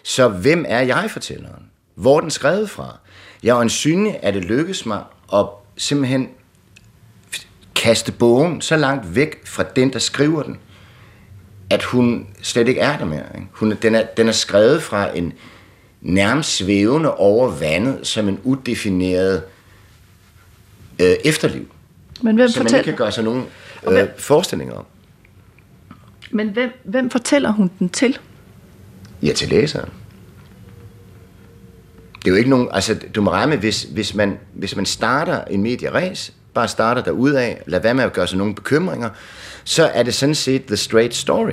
[0.02, 1.62] Så hvem er jeg-fortælleren?
[1.94, 2.98] Hvor er den skrevet fra?
[3.42, 5.46] Jeg er synlig, at det lykkes mig at
[5.76, 6.28] simpelthen
[7.74, 10.58] kaste bogen så langt væk fra den, der skriver den,
[11.70, 13.24] at hun slet ikke er der mere.
[13.34, 13.46] Ikke?
[13.52, 15.32] Hun, den, er, den er skrevet fra en
[16.00, 19.42] nærmest svævende over vandet, som en udefineret
[21.00, 21.68] øh, efterliv.
[22.22, 22.72] Men hvem som fortæller...
[22.72, 23.44] man ikke kan gøre sig nogen
[23.86, 24.08] øh, hvem...
[24.18, 24.84] forestillinger om.
[26.30, 28.18] Men hvem, hvem fortæller hun den til?
[29.22, 29.90] Ja, til læseren
[32.24, 34.86] det er jo ikke nogen, altså du må regne med, hvis, hvis, man, hvis man
[34.86, 39.10] starter en medieræs, bare starter der af, lad være med at gøre sig nogle bekymringer,
[39.64, 41.52] så er det sådan set the straight story.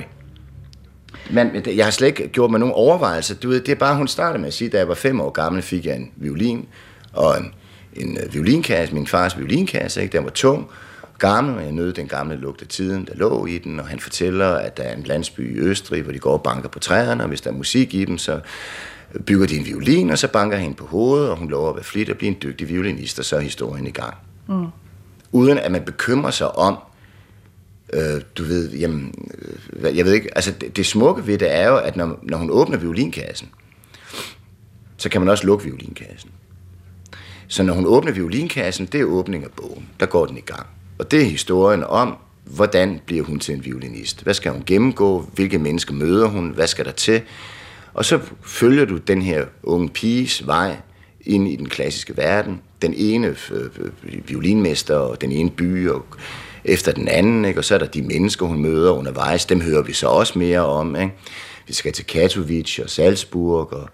[1.30, 3.34] Men jeg har slet ikke gjort mig nogen overvejelser.
[3.34, 5.30] Du ved, det er bare, hun startede med at sige, da jeg var fem år
[5.30, 6.68] gammel, fik jeg en violin
[7.12, 7.54] og en,
[7.92, 10.16] en øh, violinkasse, min fars violinkasse, ikke?
[10.16, 10.68] den var tung,
[11.18, 14.00] gammel, og jeg nød den gamle lugt af tiden, der lå i den, og han
[14.00, 17.22] fortæller, at der er en landsby i Østrig, hvor de går og banker på træerne,
[17.22, 18.40] og hvis der er musik i dem, så
[19.26, 21.84] bygger de en violin, og så banker han på hovedet, og hun lover at være
[21.84, 24.14] flit og blive en dygtig violinist, og så er historien i gang.
[24.48, 24.66] Mm.
[25.32, 26.78] Uden at man bekymrer sig om,
[27.92, 29.14] øh, du ved, jamen,
[29.72, 32.38] øh, jeg ved ikke, altså det, det smukke ved det er jo, at når, når
[32.38, 33.48] hun åbner violinkassen,
[34.96, 36.30] så kan man også lukke violinkassen.
[37.48, 39.88] Så når hun åbner violinkassen, det er åbningen af bogen.
[40.00, 40.66] Der går den i gang.
[40.98, 44.22] Og det er historien om, hvordan bliver hun til en violinist?
[44.22, 45.28] Hvad skal hun gennemgå?
[45.34, 46.50] Hvilke mennesker møder hun?
[46.50, 47.22] Hvad skal der til?
[47.94, 50.76] Og så følger du den her unge piges vej
[51.24, 52.60] ind i den klassiske verden.
[52.82, 56.04] Den ene øh, øh, violinmester og den ene by og
[56.64, 57.60] efter den anden, ikke?
[57.60, 60.66] og så er der de mennesker, hun møder undervejs, dem hører vi så også mere
[60.66, 60.96] om.
[60.96, 61.12] Ikke?
[61.66, 63.88] Vi skal til Katowice og Salzburg, og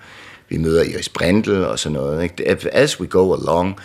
[0.48, 2.22] vi møder Iris Brindel og sådan noget.
[2.22, 2.50] Ikke?
[2.72, 3.76] As we go along,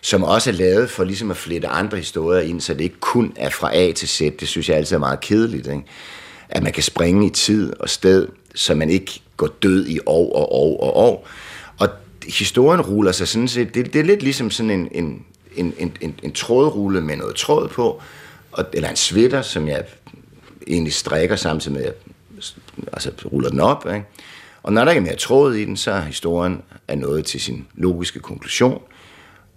[0.00, 3.32] som også er lavet for ligesom at flette andre historier ind, så det ikke kun
[3.36, 4.20] er fra A til Z.
[4.40, 5.66] Det synes jeg altid er meget kedeligt.
[5.66, 5.82] Ikke?
[6.48, 10.32] At man kan springe i tid og sted, så man ikke går død i år
[10.32, 11.28] og år og år.
[12.28, 15.24] Historien ruller sig sådan set, det, det er lidt ligesom sådan en, en,
[15.56, 18.02] en, en, en, en trådrulle med noget tråd på,
[18.52, 19.84] og, eller en sweater, som jeg
[20.66, 21.94] egentlig strikker samtidig med, at
[22.92, 23.86] altså, ruller den op.
[23.86, 24.06] Ikke?
[24.62, 27.40] Og når der ikke er mere tråd i den, så er historien er nået til
[27.40, 28.82] sin logiske konklusion.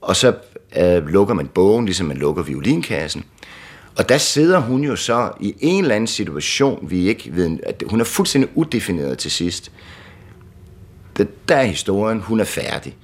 [0.02, 0.34] Og så
[0.78, 3.26] øh, lukker man bogen, ligesom man lukker violinkassen.
[3.98, 7.84] Og der sidder hun jo så i en eller anden situation, vi ikke ved, at
[7.90, 9.72] hun er fuldstændig udefineret til sidst.
[11.22, 12.96] Der, der er historien, hun er færdig.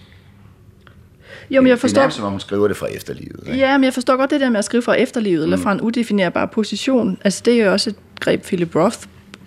[1.50, 1.94] Jo, men jeg forstår...
[1.94, 3.44] Det er nærmest, som hun skriver det fra efterlivet.
[3.48, 3.60] Ikke?
[3.60, 5.44] Ja, men jeg forstår godt det der med at skrive fra efterlivet, mm.
[5.44, 7.18] eller fra en udefinerbar position.
[7.24, 8.98] Altså, det er jo også et greb, Philip Roth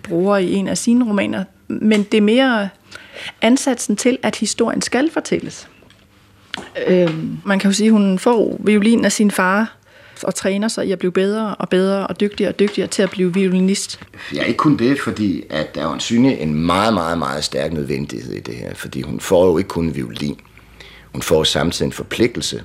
[0.03, 1.43] bruger i en af sine romaner.
[1.67, 2.69] Men det er mere
[3.41, 5.67] ansatsen til, at historien skal fortælles.
[6.87, 9.77] Øhm, man kan jo sige, at hun får violinen af sin far,
[10.23, 13.09] og træner sig i at blive bedre og bedre og dygtigere og dygtigere til at
[13.09, 13.99] blive violinist?
[14.35, 17.43] Ja, ikke kun det, fordi at der er jo en synlig en meget, meget, meget
[17.43, 20.39] stærk nødvendighed i det her, fordi hun får jo ikke kun violin.
[21.11, 22.63] Hun får samtidig en forpligtelse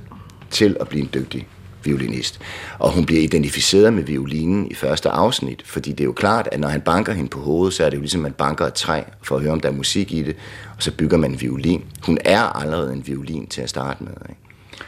[0.50, 1.46] til at blive en dygtig
[1.86, 2.40] violinist.
[2.78, 6.60] Og hun bliver identificeret med violinen i første afsnit, fordi det er jo klart, at
[6.60, 8.74] når han banker hende på hovedet, så er det jo ligesom, at man banker et
[8.74, 10.36] træ for at høre, om der er musik i det,
[10.76, 11.84] og så bygger man en violin.
[12.02, 14.12] Hun er allerede en violin til at starte med.
[14.28, 14.40] Ikke?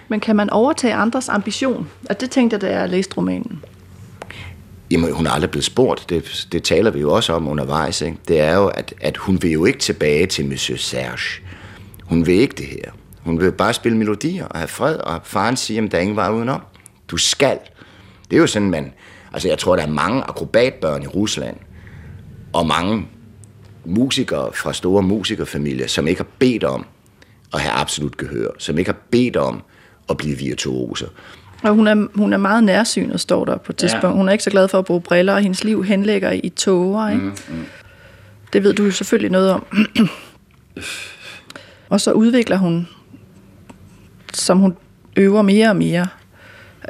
[0.09, 1.89] Men kan man overtage andres ambition?
[2.11, 3.65] Og det tænkte jeg, da jeg læste romanen.
[4.91, 6.07] Jamen, hun er aldrig blevet spurgt.
[6.09, 8.01] Det, det taler vi jo også om undervejs.
[8.01, 8.19] Ikke?
[8.29, 11.43] Det er jo, at, at hun vil jo ikke tilbage til Monsieur Serge.
[12.05, 12.93] Hun vil ikke det her.
[13.23, 16.17] Hun vil bare spille melodier og have fred, og faren siger, at der er ingen
[16.17, 16.61] vej udenom.
[17.09, 17.59] Du skal.
[18.31, 18.93] Det er jo sådan, man...
[19.33, 21.57] Altså, jeg tror, der er mange akrobatbørn i Rusland,
[22.53, 23.07] og mange
[23.85, 26.87] musikere fra store musikerfamilier, som ikke har bedt om
[27.55, 29.63] at have absolut gehør, som ikke har bedt om
[30.11, 31.07] at blive virtuoser.
[31.63, 34.05] Og hun er, hun er meget nærsynet, står der på et tidspunkt.
[34.05, 34.17] Ja.
[34.17, 37.09] Hun er ikke så glad for at bruge briller, og hendes liv henlægger i tåger.
[37.09, 37.23] Ikke?
[37.23, 37.65] Mm, mm.
[38.53, 39.67] Det ved du jo selvfølgelig noget om.
[41.91, 42.89] og så udvikler hun,
[44.35, 44.77] som hun
[45.17, 46.07] øver mere og mere,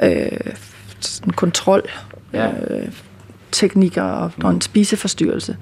[0.03, 0.53] øh,
[0.99, 1.89] sådan kontrol,
[2.33, 2.51] ja.
[2.69, 2.87] øh,
[3.51, 4.45] teknikker og, mm.
[4.45, 5.57] og en spiseforstyrrelse.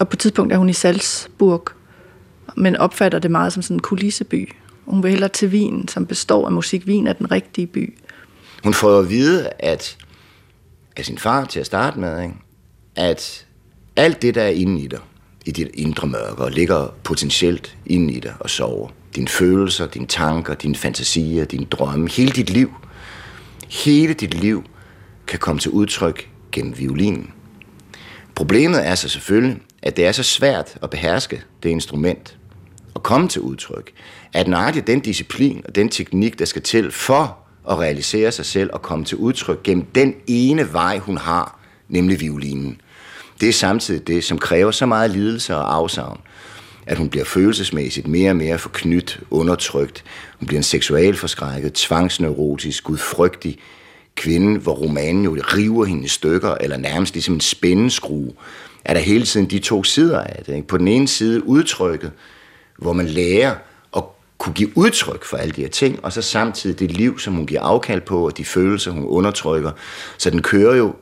[0.00, 1.68] Og på et tidspunkt er hun i Salzburg,
[2.56, 4.52] men opfatter det meget som sådan en kulisseby.
[4.86, 6.86] Hun vil hellere til Wien, som består af musik.
[6.86, 7.98] Wien er den rigtige by.
[8.64, 9.96] Hun får at vide, at
[10.96, 12.34] af sin far til at starte med, ikke?
[12.96, 13.46] at
[13.96, 14.98] alt det, der er inde i dig,
[15.46, 18.88] i dit indre mørke, ligger potentielt inde i dig og sover.
[19.14, 22.70] Dine følelser, dine tanker, dine fantasier, dine drømme, hele dit liv.
[23.70, 24.64] Hele dit liv
[25.26, 27.30] kan komme til udtryk gennem violinen.
[28.34, 32.36] Problemet er så selvfølgelig, at det er så svært at beherske det instrument
[32.94, 33.92] at komme til udtryk,
[34.32, 37.38] at nøjagtigt den disciplin og den teknik, der skal til for
[37.70, 42.20] at realisere sig selv og komme til udtryk gennem den ene vej, hun har, nemlig
[42.20, 42.80] violinen.
[43.40, 46.20] Det er samtidig det, som kræver så meget lidelse og afsavn,
[46.86, 50.04] at hun bliver følelsesmæssigt mere og mere forknyt, undertrykt.
[50.38, 53.58] Hun bliver en seksualforskrækket, tvangsneurotisk, gudfrygtig
[54.16, 58.32] kvinde, hvor romanen jo river hende i stykker, eller nærmest ligesom en spændeskrue,
[58.84, 60.54] er der hele tiden de to sider af det.
[60.54, 60.68] Ikke?
[60.68, 62.12] På den ene side udtrykket,
[62.78, 63.54] hvor man lærer
[63.96, 64.02] at
[64.38, 67.46] kunne give udtryk for alle de her ting, og så samtidig det liv, som hun
[67.46, 69.70] giver afkald på, og de følelser, hun undertrykker.
[70.18, 70.94] Så den kører jo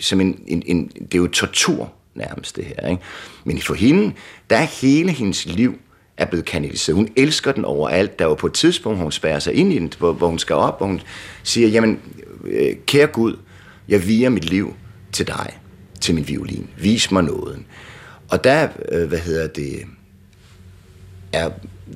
[0.00, 2.88] som en, en, en det er jo tortur nærmest det her.
[2.88, 3.02] Ikke?
[3.44, 4.12] Men for hende,
[4.50, 5.74] der er hele hendes liv
[6.16, 6.96] er blevet kanaliseret.
[6.96, 8.18] Hun elsker den overalt.
[8.18, 10.38] Der var på et tidspunkt, hvor hun spærrer sig ind i den, hvor, hvor hun
[10.38, 11.00] skal op, og hun
[11.42, 12.00] siger, jamen,
[12.44, 13.36] øh, kære Gud,
[13.88, 14.74] jeg viger mit liv
[15.12, 15.58] til dig,
[16.00, 16.68] til min violin.
[16.78, 17.66] Vis mig nåden.
[18.30, 19.82] Og der, øh, hvad hedder det,
[21.32, 21.50] er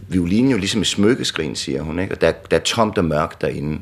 [0.09, 2.15] violinen jo ligesom et smykkeskrin, siger hun, ikke?
[2.15, 3.81] og der, der er tomt og mørkt derinde.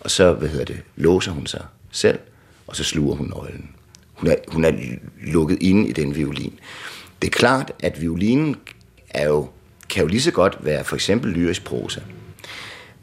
[0.00, 2.18] Og så, hvad hedder det, låser hun sig selv,
[2.66, 3.70] og så sluger hun nøglen.
[4.14, 4.72] Hun er, hun er
[5.22, 6.58] lukket inde i den violin.
[7.22, 8.56] Det er klart, at violinen
[9.10, 9.48] er jo,
[9.88, 12.00] kan jo lige så godt være for eksempel lyrisk prosa.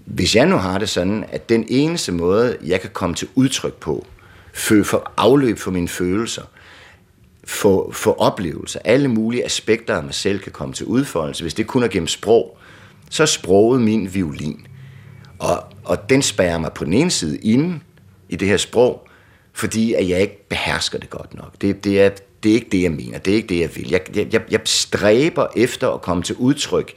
[0.05, 3.73] Hvis jeg nu har det sådan, at den eneste måde, jeg kan komme til udtryk
[3.73, 4.07] på,
[4.53, 6.43] for afløb for mine følelser,
[7.47, 11.43] få, få oplevelser, alle mulige aspekter af mig selv kan komme til udfoldelse.
[11.43, 12.57] Hvis det kun er gennem sprog,
[13.10, 14.67] så er sproget min violin.
[15.39, 17.83] Og, og den spærrer mig på den ene side inden
[18.29, 19.07] i det her sprog,
[19.53, 21.62] fordi at jeg ikke behersker det godt nok.
[21.62, 22.10] Det, det, er,
[22.43, 23.17] det er ikke det, jeg mener.
[23.17, 23.89] Det er ikke det, jeg vil.
[23.89, 26.93] Jeg, jeg, jeg stræber efter at komme til udtryk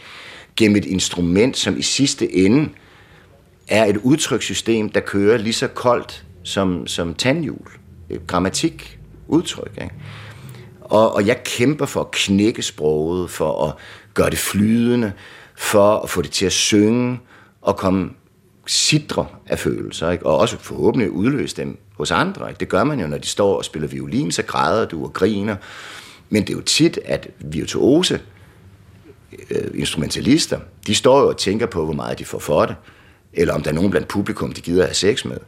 [0.57, 2.69] gennem et instrument, som i sidste ende
[3.69, 7.67] er et udtrykssystem, der kører lige så koldt som, som tandhjul.
[8.27, 9.73] Grammatik, udtryk.
[9.83, 9.95] Ikke?
[10.91, 13.75] Og, og jeg kæmper for at knække sproget, for at
[14.15, 15.13] gøre det flydende,
[15.57, 17.21] for at få det til at synge
[17.61, 18.11] og komme
[18.67, 20.27] sidre af følelser, ikke?
[20.27, 22.49] og også forhåbentlig udløse dem hos andre.
[22.49, 22.61] Ikke?
[22.61, 25.57] Det gør man jo, når de står og spiller violin, så græder du og griner.
[26.29, 28.21] Men det er jo tit, at virtuose
[29.51, 32.77] øh, instrumentalister, de står jo og tænker på, hvor meget de får for det,
[33.33, 35.39] eller om der er nogen blandt publikum, de gider have sex med.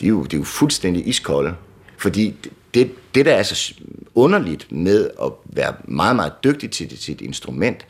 [0.00, 1.54] De er jo, de er jo fuldstændig iskolde
[1.96, 2.34] fordi
[2.74, 3.74] det, det, der er så
[4.14, 7.86] underligt med at være meget, meget dygtig til sit instrument,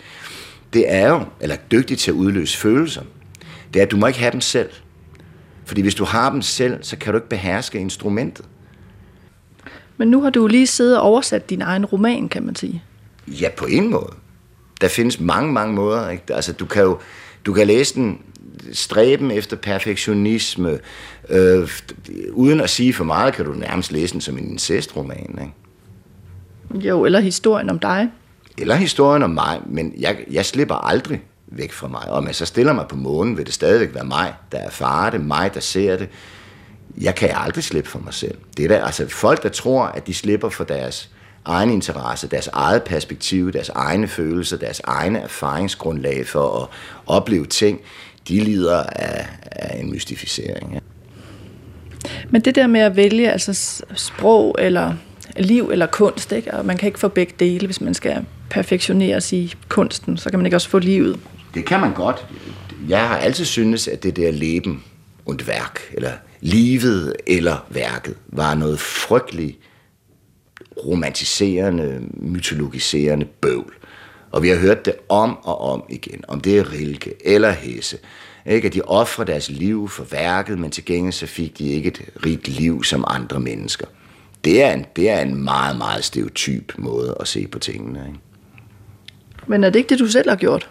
[0.73, 3.03] det er jo, eller dygtig til at udløse følelser,
[3.75, 4.71] det er, at du må ikke have dem selv.
[5.65, 8.45] Fordi hvis du har dem selv, så kan du ikke beherske instrumentet.
[9.97, 12.83] Men nu har du lige siddet og oversat din egen roman, kan man sige.
[13.29, 14.13] Ja, på en måde.
[14.81, 16.11] Der findes mange, mange måder.
[16.11, 16.35] Ikke?
[16.35, 16.99] Altså, du kan jo
[17.47, 18.21] du kan læse den
[18.73, 20.79] stræben efter perfektionisme.
[21.29, 21.69] Øh,
[22.33, 25.39] uden at sige for meget, kan du nærmest læse den som en incestroman.
[25.41, 26.89] Ikke?
[26.89, 28.11] Jo, eller historien om dig.
[28.59, 32.11] Eller historien om mig, men jeg, jeg slipper aldrig væk fra mig.
[32.11, 35.21] Og jeg så stiller mig på månen, vil det stadigvæk være mig, der erfarer det,
[35.21, 36.09] mig, der ser det.
[37.01, 38.39] Jeg kan aldrig slippe for mig selv.
[38.57, 41.11] Det er der, altså folk, der tror, at de slipper for deres
[41.47, 46.69] egen interesse, deres eget perspektiv, deres egne følelser, deres egne erfaringsgrundlag for at
[47.07, 47.81] opleve ting,
[48.29, 50.75] de lider af, af en mystificering.
[50.75, 50.79] Ja.
[52.31, 54.95] Men det der med at vælge altså sprog eller
[55.37, 56.55] liv eller kunst, ikke?
[56.55, 60.39] og man kan ikke få begge dele, hvis man skal perfektioneres i kunsten, så kan
[60.39, 61.19] man ikke også få livet.
[61.55, 62.27] Det kan man godt.
[62.89, 64.85] Jeg har altid syntes, at det der leben
[65.27, 69.59] und værk, eller livet eller værket, var noget frygteligt
[70.85, 73.75] romantiserende, mytologiserende bøvl.
[74.31, 77.99] Og vi har hørt det om og om igen, om det er Rilke eller Hesse,
[78.47, 78.67] ikke?
[78.67, 82.03] at de offrer deres liv for værket, men til gengæld så fik de ikke et
[82.27, 83.87] rigt liv som andre mennesker.
[84.45, 88.05] Det er en, det er en meget, meget stereotyp måde at se på tingene.
[88.07, 88.19] Ikke?
[89.47, 90.71] Men er det ikke det, du selv har gjort?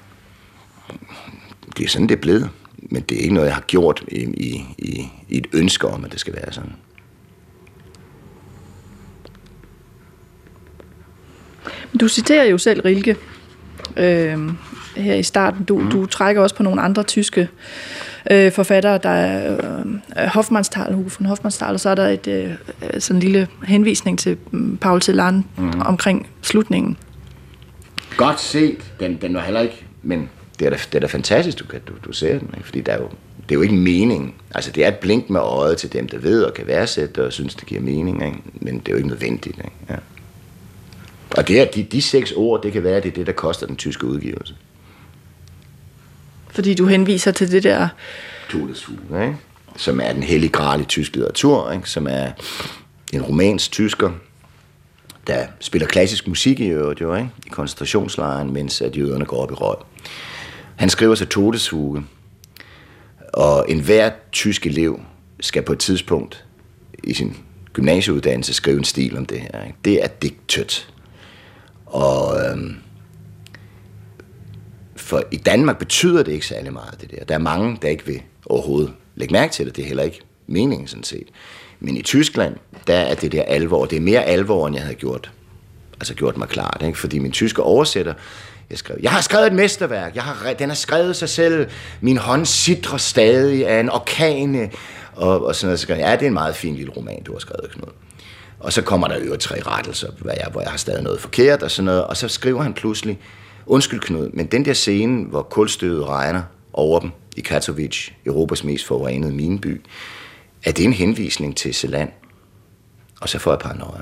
[1.77, 2.49] Det er sådan, det er blevet.
[2.77, 6.05] Men det er ikke noget, jeg har gjort i, i, i, i et ønske om,
[6.05, 6.73] at det skal være sådan.
[11.99, 13.15] Du citerer jo selv Rilke
[13.97, 14.39] øh,
[14.95, 15.63] her i starten.
[15.63, 15.89] Du, mm.
[15.89, 17.49] du trækker også på nogle andre tyske
[18.31, 18.97] øh, forfattere.
[18.97, 19.57] Der er
[20.17, 22.51] øh, Hofmannsthal, Hugo von Hofmannsthal, og så er der et øh,
[22.99, 25.81] sådan en lille henvisning til um, Paul Celan mm.
[25.81, 26.97] omkring slutningen.
[28.17, 28.91] Godt set.
[28.99, 29.85] Den, den var heller ikke...
[30.03, 32.49] Men det er da, det er da fantastisk, du, kan, du, du ser den.
[32.53, 32.65] Ikke?
[32.65, 33.09] Fordi der er jo,
[33.43, 34.35] det er jo ikke mening.
[34.55, 37.33] Altså, det er et blink med øjet til dem, der ved og kan værdsætte og
[37.33, 38.25] synes, det giver mening.
[38.25, 38.37] Ikke?
[38.53, 39.57] Men det er jo ikke nødvendigt.
[39.57, 39.71] Ikke?
[39.89, 39.95] Ja.
[41.37, 43.67] Og det er, de, de seks ord, det kan være, det er det, der koster
[43.67, 44.55] den tyske udgivelse.
[46.51, 47.87] Fordi du henviser til det der...
[48.49, 49.37] Todesfuge, ikke?
[49.77, 51.89] som er den hellige gral i tysk litteratur, ikke?
[51.89, 52.31] som er
[53.13, 54.11] en romansk tysker,
[55.27, 57.29] der spiller klassisk musik i øvrigt jo, ikke?
[57.45, 59.77] i koncentrationslejren, mens at jøderne går op i røg.
[60.75, 62.03] Han skriver sig Todesfuge,
[63.33, 64.99] og enhver tysk elev
[65.39, 66.45] skal på et tidspunkt
[67.03, 67.37] i sin
[67.73, 69.63] gymnasieuddannelse skrive en stil om det her.
[69.63, 69.77] Ikke?
[69.85, 70.94] Det er digtødt.
[71.85, 72.75] Og øhm,
[74.95, 77.25] for i Danmark betyder det ikke særlig meget, det der.
[77.25, 79.75] Der er mange, der ikke vil overhovedet lægge mærke til det.
[79.75, 81.27] Det er heller ikke meningen, sådan set.
[81.79, 82.55] Men i Tyskland,
[82.87, 83.85] der er det der alvor.
[83.85, 85.31] Det er mere alvor, end jeg havde gjort,
[85.93, 86.81] altså gjort mig klart.
[86.85, 86.99] Ikke?
[86.99, 88.13] Fordi min tyske oversætter,
[88.69, 90.15] jeg, skrev, jeg har skrevet et mesterværk.
[90.15, 91.69] Jeg har, den har skrevet sig selv.
[92.01, 94.71] Min hånd sidder stadig af en orkane.
[95.15, 95.79] Og, og sådan noget.
[95.79, 97.89] Så ja, det er en meget fin lille roman, du har skrevet, Knud.
[98.59, 101.63] Og så kommer der jo tre rettelser, hvor jeg, hvor jeg har stadig noget forkert
[101.63, 102.03] og sådan noget.
[102.03, 103.19] Og så skriver han pludselig,
[103.65, 108.85] undskyld Knud, men den der scene, hvor kulstøvet regner over dem i Katowice, Europas mest
[108.85, 109.81] forurenede mineby,
[110.63, 112.11] er det en henvisning til Celand?
[113.21, 114.01] Og så får jeg paranoia.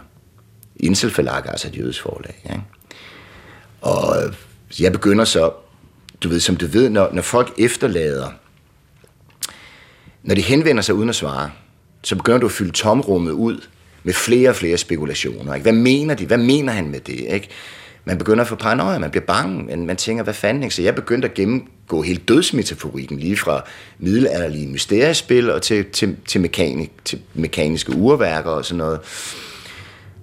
[0.75, 2.43] Inselforlag altså et jødisk forlag.
[2.49, 2.55] Ja?
[3.81, 4.15] Og
[4.79, 5.51] jeg begynder så,
[6.23, 8.29] du ved, som du ved, når, når folk efterlader,
[10.23, 11.51] når de henvender sig uden at svare,
[12.03, 13.61] så begynder du at fylde tomrummet ud
[14.03, 15.53] med flere og flere spekulationer.
[15.53, 15.63] Ikke?
[15.63, 16.25] Hvad mener de?
[16.25, 17.19] Hvad mener han med det?
[17.29, 17.49] Ikke?
[18.05, 20.63] Man begynder at få paranoia, man bliver bange, man, man tænker, hvad fanden?
[20.63, 20.75] Ikke?
[20.75, 23.65] Så jeg begyndte at gennemgå hele dødsmetaforikken, lige fra
[23.99, 28.99] middelalderlige mysteriespil og til, til, til, mekanik, til mekaniske urværker og sådan noget.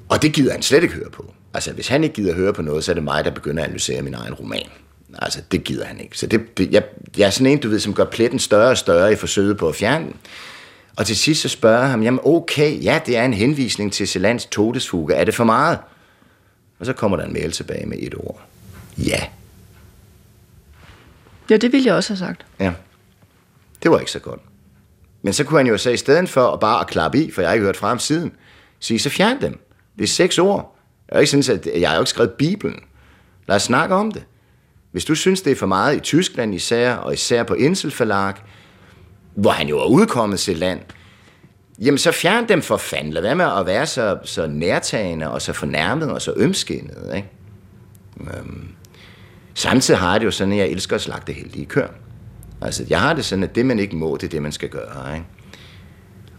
[0.08, 1.32] Og det gider han slet ikke høre på.
[1.54, 3.68] Altså, hvis han ikke gider høre på noget, så er det mig, der begynder at
[3.68, 4.66] analysere min egen roman.
[5.18, 6.18] Altså, det gider han ikke.
[6.18, 6.82] Så det, det, jeg,
[7.18, 9.68] jeg er sådan en, du ved, som gør pletten større og større i forsøget på
[9.68, 10.14] at fjerne den.
[10.96, 14.08] Og til sidst så spørger jeg ham, jamen okay, ja, det er en henvisning til
[14.08, 15.14] Celands todesfuge.
[15.14, 15.78] Er det for meget?
[16.78, 18.40] Og så kommer der en mail tilbage med et ord.
[18.98, 19.20] Ja.
[21.50, 22.46] Ja, det ville jeg også have sagt.
[22.60, 22.72] Ja.
[23.82, 24.40] Det var ikke så godt.
[25.22, 27.40] Men så kunne han jo så i stedet for at bare at klappe i, for
[27.40, 28.32] jeg har ikke hørt fra ham siden,
[28.78, 29.60] sige, så fjern dem.
[29.98, 30.76] Det er seks ord.
[31.08, 32.80] Jeg har ikke synes, at jeg har jo ikke skrevet Bibelen.
[33.48, 34.24] Lad os snakke om det.
[34.92, 38.34] Hvis du synes, det er for meget i Tyskland især, og især på Inselforlag,
[39.34, 40.80] hvor han jo er udkommet til land,
[41.80, 43.12] jamen så fjern dem for fanden.
[43.12, 47.12] Lad være med at være så, så nærtagende og så fornærmet og så ømskindet.
[47.16, 47.28] Ikke?
[48.20, 48.68] Øhm.
[49.54, 51.88] Samtidig har det jo sådan, at jeg elsker at slagte heldige kør.
[52.62, 54.68] Altså, jeg har det sådan, at det, man ikke må, det er det, man skal
[54.68, 55.14] gøre.
[55.14, 55.26] Ikke?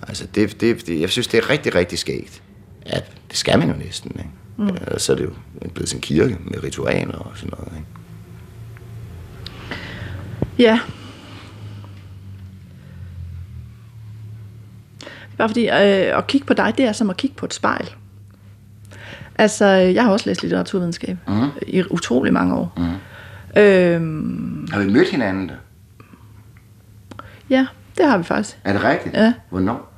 [0.08, 2.44] Altså, det, det, det, jeg synes, det er rigtig, rigtig skægt.
[2.86, 4.12] at det skal man jo næsten.
[4.12, 4.30] Ikke?
[4.58, 4.78] Mm.
[4.88, 5.34] Og så er det jo
[5.74, 7.72] blevet sin kirke med ritualer og sådan noget.
[7.78, 7.88] Ikke?
[10.60, 10.80] Ja.
[15.38, 17.90] Bare fordi øh, at kigge på dig, det er som at kigge på et spejl.
[19.36, 21.50] Altså, jeg har også læst litteraturvidenskab mm.
[21.68, 22.74] i utrolig mange år.
[22.78, 23.62] Mm.
[23.62, 25.54] Øhm, har vi mødt hinanden da?
[27.50, 27.68] Ja,
[27.98, 28.58] det har vi faktisk.
[28.64, 29.16] Er det rigtigt?
[29.16, 29.34] Ja.
[29.50, 29.94] Hvornår?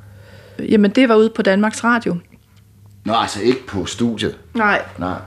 [0.59, 2.17] Jamen, det var ude på Danmarks Radio.
[3.05, 4.37] Nå, altså ikke på studiet?
[4.53, 4.81] Nej.
[4.97, 5.19] Nej.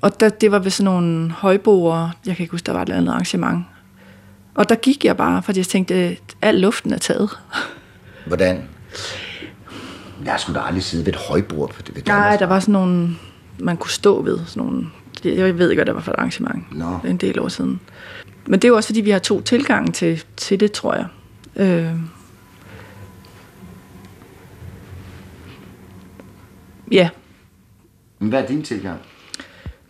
[0.00, 2.86] Og der, det var ved sådan nogle højboer, jeg kan ikke huske, der var et
[2.86, 3.64] eller andet arrangement.
[4.54, 7.30] Og der gik jeg bare, fordi jeg tænkte, at al luften er taget.
[8.26, 8.62] Hvordan?
[10.24, 11.76] Jeg sgu da aldrig siddet ved et højbord.
[11.76, 13.08] Ved det, Nej, der var sådan nogle,
[13.58, 14.38] man kunne stå ved.
[14.46, 14.86] Sådan nogle,
[15.24, 16.78] jeg ved ikke, hvad det var for et arrangement.
[16.78, 16.98] No.
[17.04, 17.80] En del år siden.
[18.46, 21.06] Men det er jo også, fordi vi har to tilgange til, til det, tror jeg.
[21.56, 21.94] Øh.
[26.92, 27.08] Ja.
[28.18, 29.00] Men hvad er din tilgang?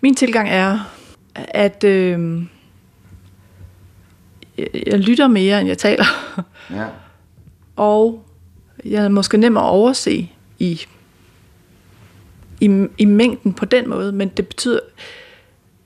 [0.01, 0.79] Min tilgang er,
[1.35, 2.43] at øh,
[4.87, 6.05] jeg lytter mere, end jeg taler.
[6.71, 6.87] Ja.
[7.77, 8.25] Og
[8.85, 10.13] jeg er måske nem at overse
[10.59, 10.87] i,
[12.61, 14.81] i, i mængden på den måde, men det betyder,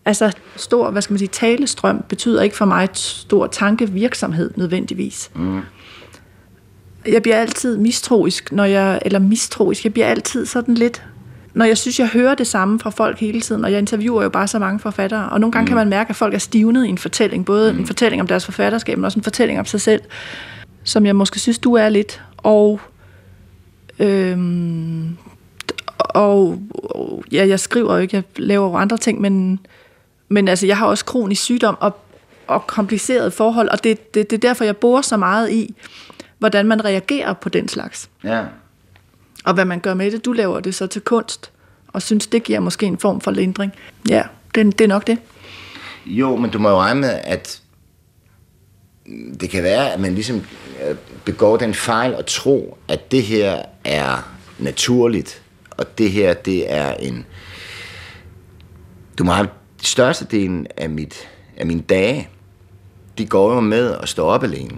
[0.05, 5.31] altså stor, hvad skal man sige, talestrøm betyder ikke for mig stor tankevirksomhed nødvendigvis.
[5.35, 5.61] Mm.
[7.09, 11.03] Jeg bliver altid mistroisk, når jeg, eller mistroisk, jeg bliver altid sådan lidt,
[11.55, 14.29] når jeg synes, jeg hører det samme fra folk hele tiden, og jeg interviewer jo
[14.29, 15.67] bare så mange forfattere, og nogle gange mm.
[15.67, 17.79] kan man mærke, at folk er stivnet i en fortælling, både mm.
[17.79, 20.01] en fortælling om deres forfatterskab, men også en fortælling om sig selv,
[20.85, 22.81] som jeg måske synes, du er lidt, og
[23.99, 25.17] øhm,
[25.99, 29.67] og, og ja, jeg skriver jo ikke, jeg laver jo andre ting, men,
[30.29, 31.97] men altså, jeg har også kronisk sygdom og,
[32.47, 35.75] og komplicerede forhold, og det, det, det er derfor, jeg bor så meget i,
[36.39, 38.11] hvordan man reagerer på den slags.
[38.25, 38.45] Ja.
[39.45, 40.25] Og hvad man gør med det.
[40.25, 41.51] Du laver det så til kunst,
[41.89, 43.73] og synes, det giver måske en form for lindring.
[44.09, 44.23] Ja,
[44.55, 45.19] det, det er nok det.
[46.07, 47.61] Jo, men du må jo regne med, at
[49.41, 53.63] det kan være, at man ligesom øh, begår den fejl at tro, at det her
[53.85, 57.27] er naturligt, og det her, det er en...
[59.19, 59.49] Du må have
[59.83, 62.29] størstedelen af, mit, af mine dage,
[63.19, 64.77] de går jo med at stå op alene,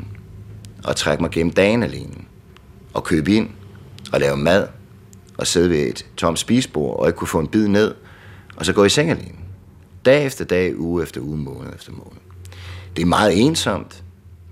[0.85, 2.15] og trække mig gennem dagen alene,
[2.95, 3.49] og købe ind,
[4.13, 4.69] og lave mad,
[5.39, 7.95] og sidde ved et tomt spisebord, og ikke kunne få en bid ned,
[8.57, 9.39] og så gå i seng alene.
[10.05, 12.21] Dag efter dag, uge efter uge, måned efter måned.
[12.97, 14.03] Det er meget ensomt,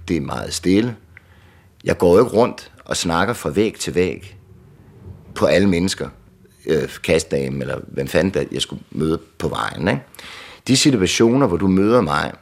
[0.08, 0.96] det er meget stille.
[1.84, 4.36] Jeg går ikke rundt og snakker fra væg til væg
[5.34, 6.08] på alle mennesker,
[6.66, 9.88] øh, kastdame, eller hvem fanden jeg skulle møde på vejen.
[9.88, 10.02] Ikke?
[10.68, 12.32] De situationer, hvor du møder mig,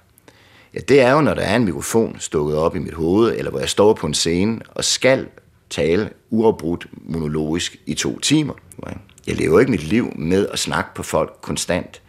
[0.74, 3.50] ja, det er jo, når der er en mikrofon stukket op i mit hoved, eller
[3.50, 5.26] hvor jeg står på en scene og skal
[5.70, 8.54] tale uafbrudt monologisk i to timer.
[8.88, 9.00] Ikke?
[9.26, 12.01] Jeg lever ikke mit liv med at snakke på folk konstant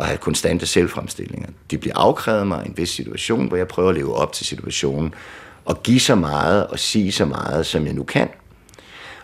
[0.00, 1.48] og have konstante selvfremstillinger.
[1.70, 4.46] De bliver afkrævet mig i en vis situation, hvor jeg prøver at leve op til
[4.46, 5.14] situationen,
[5.64, 8.28] og give så meget og sige så meget, som jeg nu kan.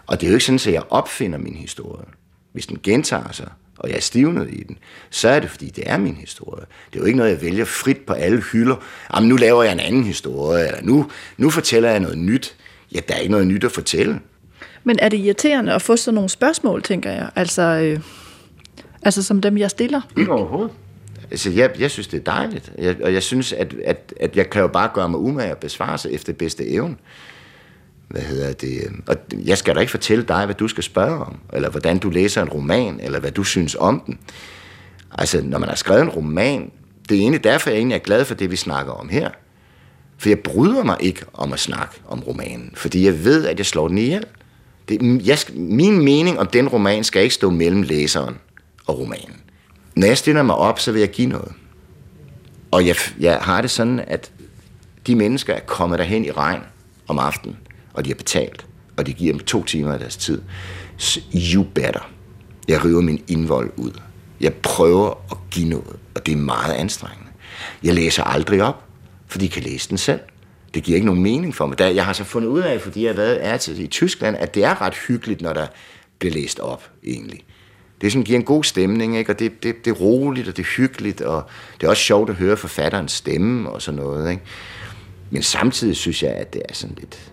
[0.06, 2.04] Og det er jo ikke sådan, at jeg opfinder min historie.
[2.52, 3.48] Hvis den gentager sig,
[3.78, 4.78] og jeg er stivnet i den,
[5.10, 6.64] så er det, fordi det er min historie.
[6.92, 8.76] Det er jo ikke noget, jeg vælger frit på alle hylder.
[9.14, 12.56] Jamen, nu laver jeg en anden historie, eller nu, nu fortæller jeg noget nyt.
[12.94, 14.20] Ja, der er ikke noget nyt at fortælle.
[14.84, 17.30] Men er det irriterende at få sådan nogle spørgsmål, tænker jeg?
[17.36, 18.00] Altså, øh,
[19.06, 20.00] Altså som dem, jeg stiller?
[20.18, 20.72] Ikke overhovedet.
[21.30, 22.72] Altså, jeg, jeg synes, det er dejligt.
[22.78, 25.58] Jeg, og jeg synes, at, at, at jeg kan jo bare gøre mig umage og
[25.58, 26.96] besvare sig efter bedste evne.
[28.08, 28.80] Hvad hedder det?
[29.06, 32.10] Og jeg skal da ikke fortælle dig, hvad du skal spørge om, eller hvordan du
[32.10, 34.18] læser en roman, eller hvad du synes om den.
[35.18, 36.70] Altså, når man har skrevet en roman,
[37.08, 39.30] det er egentlig derfor, jeg egentlig er glad for det, vi snakker om her.
[40.18, 43.66] For jeg bryder mig ikke om at snakke om romanen, fordi jeg ved, at jeg
[43.66, 44.24] slår den ihjel.
[44.88, 48.36] Det, jeg, min mening om den roman skal ikke stå mellem læseren
[48.86, 49.40] og romanen.
[49.96, 51.52] Når jeg stiller mig op, så vil jeg give noget.
[52.70, 54.32] Og jeg, jeg har det sådan, at
[55.06, 56.60] de mennesker er kommet derhen i regn
[57.08, 57.56] om aftenen,
[57.92, 58.66] og de har betalt,
[58.96, 60.42] og de giver dem to timer af deres tid.
[61.34, 62.10] You better.
[62.68, 63.92] Jeg river min indvold ud.
[64.40, 67.30] Jeg prøver at give noget, og det er meget anstrengende.
[67.82, 68.84] Jeg læser aldrig op,
[69.26, 70.20] for de kan læse den selv.
[70.74, 71.80] Det giver ikke nogen mening for mig.
[71.80, 74.54] Jeg har så fundet ud af, fordi jeg har været er til i Tyskland, at
[74.54, 75.66] det er ret hyggeligt, når der
[76.18, 77.44] bliver læst op, egentlig
[78.00, 79.32] det sådan giver en god stemning, ikke?
[79.32, 81.44] og det, det, det er roligt, og det er hyggeligt, og
[81.80, 84.30] det er også sjovt at høre forfatterens stemme og sådan noget.
[84.30, 84.42] Ikke?
[85.30, 87.32] Men samtidig synes jeg, at det er sådan lidt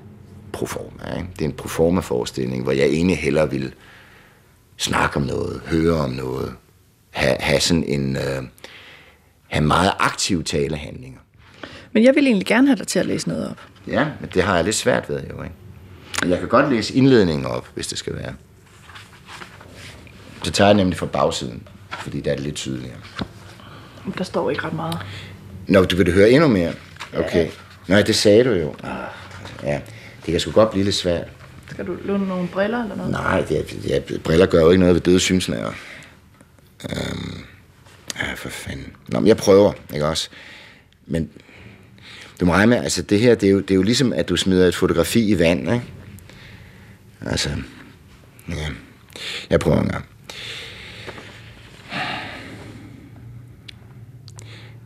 [0.51, 1.18] proforma.
[1.18, 1.28] Ikke?
[1.34, 3.74] Det er en proforma-forestilling, hvor jeg egentlig hellere vil
[4.78, 6.53] snakke om noget, høre om noget,
[7.09, 8.43] have, have sådan en øh,
[9.47, 11.20] have meget aktive talehandlinger.
[11.91, 13.61] Men jeg vil egentlig gerne have dig til at læse noget op.
[13.88, 15.55] Ja, men det har jeg lidt svært ved jo, ikke?
[16.26, 18.34] Jeg kan godt læse indledningen op, hvis det skal være.
[20.44, 22.98] Så tager jeg nemlig fra bagsiden, fordi der er det lidt tydeligere.
[24.18, 24.98] Der står ikke ret meget.
[25.68, 26.74] Nå, du vil det høre endnu mere?
[27.18, 27.50] Okay.
[27.88, 28.76] Nej, det sagde du jo.
[29.64, 29.82] Ja,
[30.26, 31.28] det kan sgu godt blive lidt svært.
[31.70, 33.12] Skal du låne nogle briller eller noget?
[33.12, 35.72] Nej, det er, det er, briller gør jo ikke noget ved døde synslærer.
[36.89, 37.38] Øhm,
[38.20, 38.94] ja, for fanden.
[39.08, 40.30] Nå, men jeg prøver, ikke også?
[41.06, 41.30] Men
[42.39, 44.30] du må regne med, altså det her, det er, jo, det er jo ligesom, at
[44.30, 45.84] du smider et fotografi i vand, ikke?
[47.26, 47.50] Altså,
[48.50, 48.68] ja.
[49.50, 50.06] Jeg prøver en gang.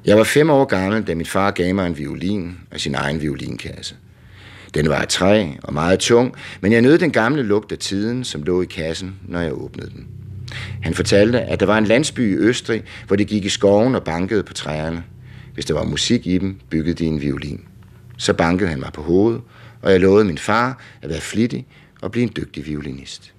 [0.07, 3.21] Jeg var fem år gammel, da min far gav mig en violin og sin egen
[3.21, 3.95] violinkasse.
[4.73, 8.23] Den var af træ og meget tung, men jeg nød den gamle lugt af tiden,
[8.23, 10.07] som lå i kassen, når jeg åbnede den.
[10.81, 14.03] Han fortalte, at der var en landsby i Østrig, hvor de gik i skoven og
[14.03, 15.03] bankede på træerne.
[15.53, 17.61] Hvis der var musik i dem, byggede de en violin.
[18.17, 19.41] Så bankede han mig på hovedet,
[19.81, 21.65] og jeg lovede min far at være flittig
[22.01, 23.33] og blive en dygtig violinist.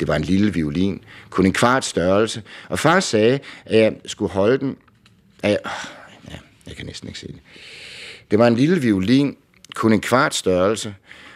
[0.00, 1.00] Det var en lille violin,
[1.30, 4.76] kun en kvart størrelse, og far sagde, at jeg skulle holde den...
[5.42, 5.58] At jeg,
[6.68, 7.40] jeg kan næsten ikke se det.
[8.30, 9.36] Det var en lille violin,
[9.74, 10.94] kun en kvart størrelse,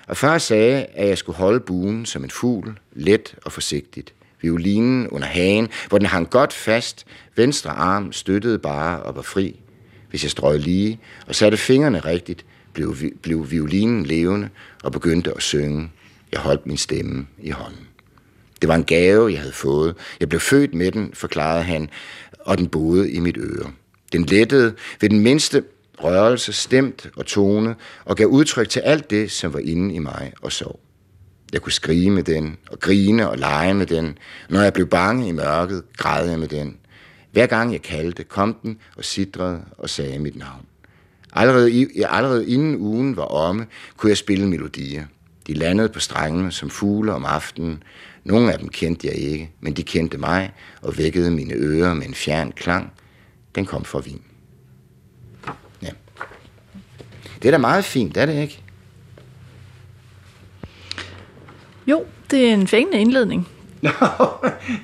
[0.08, 4.14] og far sagde, at jeg skulle holde buen som en fugl, let og forsigtigt.
[4.40, 7.06] Violinen under hagen, hvor den hang godt fast,
[7.36, 9.60] venstre arm støttede bare og var fri.
[10.10, 14.48] Hvis jeg strøg lige og satte fingrene rigtigt, blev, blev violinen levende
[14.82, 15.90] og begyndte at synge.
[16.32, 17.88] Jeg holdt min stemme i hånden.
[18.60, 19.96] Det var en gave, jeg havde fået.
[20.20, 21.90] Jeg blev født med den, forklarede han,
[22.40, 23.72] og den boede i mit øre.
[24.12, 25.62] Den lettede ved den mindste
[25.98, 30.32] rørelse, stemt og tone, og gav udtryk til alt det, som var inde i mig
[30.42, 30.80] og sov.
[31.52, 34.18] Jeg kunne skrige med den, og grine og lege med den.
[34.50, 36.76] Når jeg blev bange i mørket, græd jeg med den.
[37.32, 40.66] Hver gang jeg kaldte, kom den og sidrede og sagde mit navn.
[41.32, 45.04] Allerede, i, allerede inden ugen var omme, kunne jeg spille melodier.
[45.46, 47.82] De landede på strengene som fugle om aftenen.
[48.24, 50.52] Nogle af dem kendte jeg ikke, men de kendte mig
[50.82, 52.92] og vækkede mine ører med en fjern klang.
[53.54, 54.22] Den kom fra Wien.
[55.82, 55.90] Ja.
[57.42, 58.62] Det er da meget fint, er det ikke?
[61.86, 63.48] Jo, det er en fængende indledning.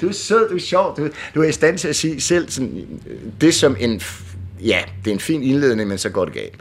[0.01, 2.51] du er sød, du er sjov, du, du er i stand til at sige selv
[2.51, 3.01] sådan,
[3.41, 4.01] det som en,
[4.61, 6.61] ja, det er en fin indledning, men så går det galt.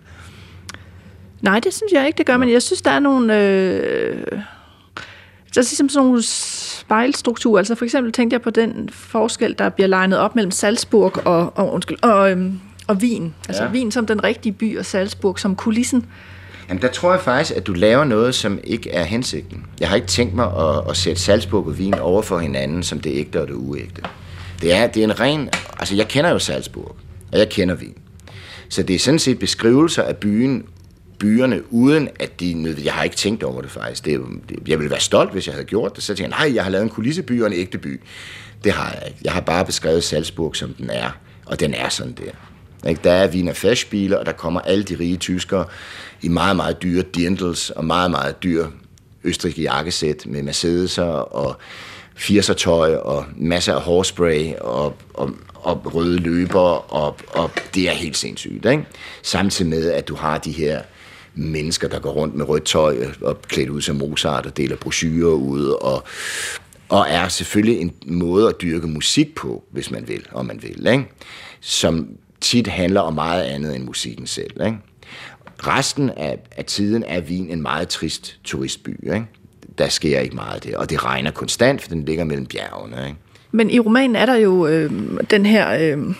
[1.41, 3.41] Nej, det synes jeg ikke, det gør, men jeg synes, der er nogle...
[3.41, 4.41] Øh,
[5.55, 7.57] der er ligesom sådan nogle spejlstrukturer.
[7.57, 11.57] Altså for eksempel tænkte jeg på den forskel, der bliver legnet op mellem Salzburg og,
[11.57, 13.35] og, undskyld, og, øhm, og Wien.
[13.47, 13.69] Altså ja.
[13.69, 16.05] Wien som den rigtige by, og Salzburg som kulissen.
[16.69, 19.65] Jamen, der tror jeg faktisk, at du laver noget, som ikke er hensigten.
[19.79, 22.99] Jeg har ikke tænkt mig at, at sætte Salzburg og Wien over for hinanden, som
[22.99, 24.01] det ægte og det uægte.
[24.61, 25.49] Det er, det er en ren...
[25.79, 26.95] Altså, jeg kender jo Salzburg,
[27.31, 27.97] og jeg kender Wien.
[28.69, 30.65] Så det er sådan set beskrivelser af byen,
[31.19, 32.75] byerne, uden at de...
[32.83, 34.05] Jeg har ikke tænkt over det faktisk.
[34.05, 36.03] Det, det, jeg ville være stolt, hvis jeg havde gjort det.
[36.03, 38.01] Så tænkte jeg, nej, jeg har lavet en kulisseby og en ægte by.
[38.63, 39.19] Det har jeg ikke.
[39.23, 41.09] Jeg har bare beskrevet Salzburg, som den er.
[41.45, 42.31] Og den er sådan der.
[42.89, 43.01] Ikke?
[43.03, 45.65] Der er Wiener Festspiele, og der kommer alle de rige tyskere
[46.21, 48.71] i meget, meget dyre Dirndls og meget, meget dyre
[49.23, 51.55] østrigske jakkesæt med Mercedes'er og
[52.17, 57.93] 80'er tøj og masser af hårspray og, og, og røde løber, og, og det er
[57.93, 58.65] helt sindssygt.
[58.65, 58.85] Ikke?
[59.23, 60.81] Samtidig med, at du har de her
[61.37, 65.33] mennesker, der går rundt med rødt tøj og klædt ud som Mozart og deler brochurer
[65.33, 66.03] ud, og,
[66.89, 70.87] og er selvfølgelig en måde at dyrke musik på, hvis man vil, om man vil,
[70.87, 71.05] ikke?
[71.61, 72.07] som
[72.41, 74.65] tit handler om meget andet end musikken selv.
[74.65, 74.77] Ikke?
[75.59, 78.89] Resten af, af tiden er Wien en meget trist turistby.
[79.03, 79.25] Ikke?
[79.77, 83.07] Der sker ikke meget der, og det regner konstant, for den ligger mellem bjergene.
[83.07, 83.17] Ikke?
[83.51, 84.91] Men i romanen er der jo øh,
[85.29, 86.15] den her øh,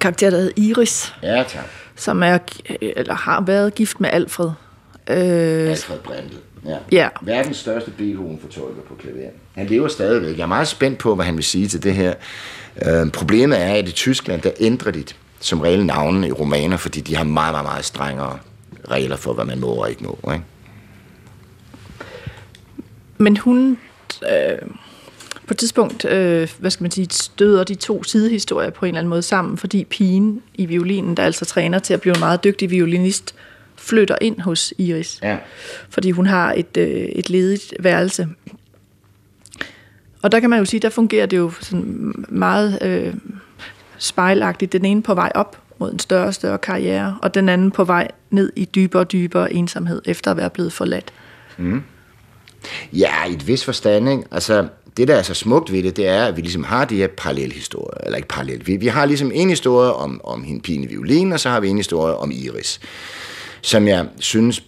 [0.00, 1.14] karakter, der hedder Iris.
[1.22, 1.81] Ja, tak.
[2.02, 2.38] Som er,
[2.80, 4.50] eller har været gift med Alfred.
[5.10, 6.34] Øh, Alfred Brandl.
[6.66, 6.76] Ja.
[6.92, 7.08] ja.
[7.20, 9.30] Verdens største Beethoven fortolker på klaver.
[9.54, 10.36] Han lever stadigvæk.
[10.36, 12.14] Jeg er meget spændt på, hvad han vil sige til det her.
[12.86, 15.04] Øh, problemet er, at i Tyskland, der ændrer de
[15.40, 18.38] som regel navnene i romaner, fordi de har meget, meget, meget strengere
[18.90, 20.32] regler for, hvad man må og ikke må.
[20.32, 20.44] Ikke?
[23.18, 23.78] Men hun...
[24.22, 24.58] Øh,
[25.52, 28.98] på et tidspunkt, øh, hvad skal man sige, støder de to sidehistorier på en eller
[28.98, 32.44] anden måde sammen, fordi pigen i violinen, der altså træner til at blive en meget
[32.44, 33.34] dygtig violinist,
[33.76, 35.18] flytter ind hos Iris.
[35.22, 35.36] Ja.
[35.90, 38.28] Fordi hun har et, øh, et ledigt værelse.
[40.22, 43.14] Og der kan man jo sige, der fungerer det jo sådan meget øh,
[43.98, 44.72] spejlagtigt.
[44.72, 47.84] Den ene på vej op mod en større og større karriere, og den anden på
[47.84, 51.12] vej ned i dybere og dybere ensomhed, efter at være blevet forladt.
[51.56, 51.82] Mm.
[52.92, 54.22] Ja, i et vis forstand, ikke?
[54.30, 56.96] Altså, det, der er så smukt ved det, det er, at vi ligesom har de
[56.96, 58.66] her parallelhistorier, eller ikke parallel.
[58.66, 61.60] Vi, vi har ligesom en historie om, om hende pigen i violin, og så har
[61.60, 62.80] vi en historie om Iris,
[63.62, 64.62] som jeg synes,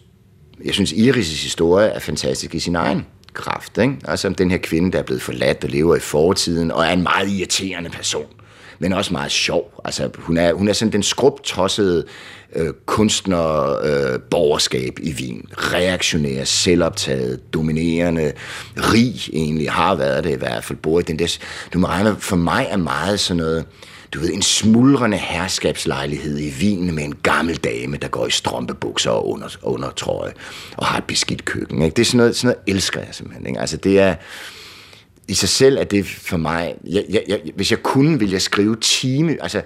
[0.65, 3.79] jeg synes Iris' historie er fantastisk i sin egen kraft.
[3.79, 3.97] Ikke?
[4.05, 7.03] Altså den her kvinde, der er blevet forladt og lever i fortiden, og er en
[7.03, 8.27] meget irriterende person,
[8.79, 9.81] men også meget sjov.
[9.85, 12.05] Altså hun er, hun er sådan den skrubtossede
[12.55, 15.45] øh, kunstner øh, borgerskab i Wien.
[15.53, 18.33] Reaktionær, selvoptaget, dominerende,
[18.77, 20.79] rig egentlig, har været det i hvert fald.
[20.79, 21.39] Bor i den der,
[21.73, 23.65] du må regne, for mig er meget sådan noget,
[24.15, 29.11] du ved, en smuldrende herskabslejlighed i Wien med en gammel dame, der går i strømpebukser
[29.11, 30.33] og under, under trøje,
[30.77, 31.83] og har et beskidt køkken.
[31.83, 31.95] Ikke?
[31.95, 33.47] Det er sådan noget, sådan noget elsker jeg simpelthen.
[33.47, 33.61] Ikke?
[33.61, 34.15] Altså det er,
[35.29, 38.43] i sig selv er det for mig, jeg, jeg, jeg, hvis jeg kunne, ville jeg
[38.43, 39.63] skrive time, altså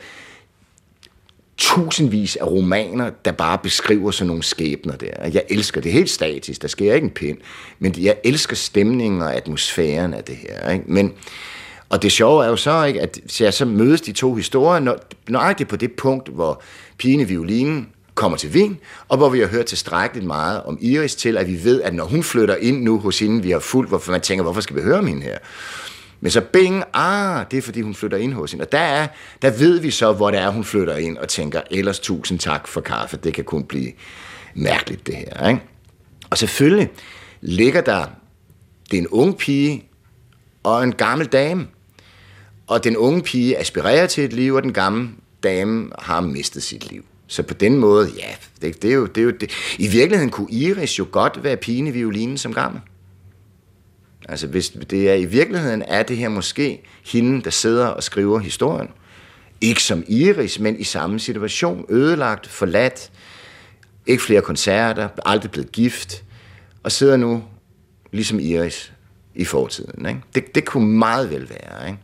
[1.59, 5.29] tusindvis af romaner, der bare beskriver sådan nogle skæbner der.
[5.33, 7.39] Jeg elsker det helt statisk, der sker ikke en pind,
[7.79, 10.71] men jeg elsker stemningen og atmosfæren af det her.
[10.71, 10.85] Ikke?
[10.89, 11.13] Men,
[11.89, 14.81] og det sjove er jo så, ikke, at så, jeg så mødes de to historier,
[14.81, 14.99] når,
[15.29, 16.63] nøjagtigt på det punkt, hvor
[16.99, 18.79] pigen i violinen kommer til Wien,
[19.09, 22.05] og hvor vi har hørt tilstrækkeligt meget om Iris til, at vi ved, at når
[22.05, 24.83] hun flytter ind nu hos hende, vi har fuldt, hvorfor man tænker, hvorfor skal vi
[24.83, 25.39] høre om hende her?
[26.21, 28.65] Men så bing, ah, det er fordi hun flytter ind hos hende.
[28.65, 29.07] Og der, er,
[29.43, 32.69] der ved vi så, hvor det er, hun flytter ind og tænker, ellers tusind tak
[32.69, 33.93] for kaffe, det kan kun blive
[34.55, 35.49] mærkeligt det her.
[35.49, 35.63] Ikke?
[36.31, 36.91] Og selvfølgelig
[37.41, 38.05] ligger der,
[38.91, 39.85] det er en ung pige
[40.63, 41.67] og en gammel dame.
[42.67, 45.09] Og den unge pige aspirerer til et liv, og den gamle
[45.43, 47.05] dame har mistet sit liv.
[47.27, 49.51] Så på den måde, ja, det, det er jo, det er jo det.
[49.79, 52.81] I virkeligheden kunne Iris jo godt være pigen i violinen som gammel.
[54.29, 58.39] Altså hvis det er i virkeligheden, er det her måske hende, der sidder og skriver
[58.39, 58.89] historien.
[59.61, 61.87] Ikke som Iris, men i samme situation.
[61.89, 63.11] Ødelagt, forladt,
[64.07, 66.25] ikke flere koncerter, aldrig blevet gift,
[66.83, 67.45] og sidder nu,
[68.13, 68.93] ligesom Iris,
[69.35, 70.07] i fortiden.
[70.07, 70.21] Ikke?
[70.35, 71.89] Det, det kunne meget vel være.
[71.89, 71.99] Ikke?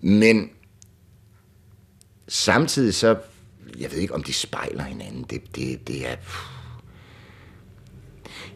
[0.00, 0.50] Men
[2.28, 3.16] samtidig så,
[3.78, 5.22] jeg ved ikke, om de spejler hinanden.
[5.30, 6.16] Det, det, det er...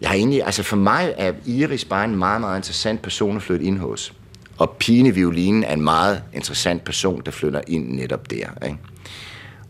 [0.03, 3.43] Jeg har egentlig, altså for mig er Iris bare en meget, meget interessant person at
[3.43, 4.13] flytte ind hos.
[4.59, 8.65] Og pigen i violinen er en meget interessant person, der flytter ind netop der.
[8.67, 8.79] Ikke?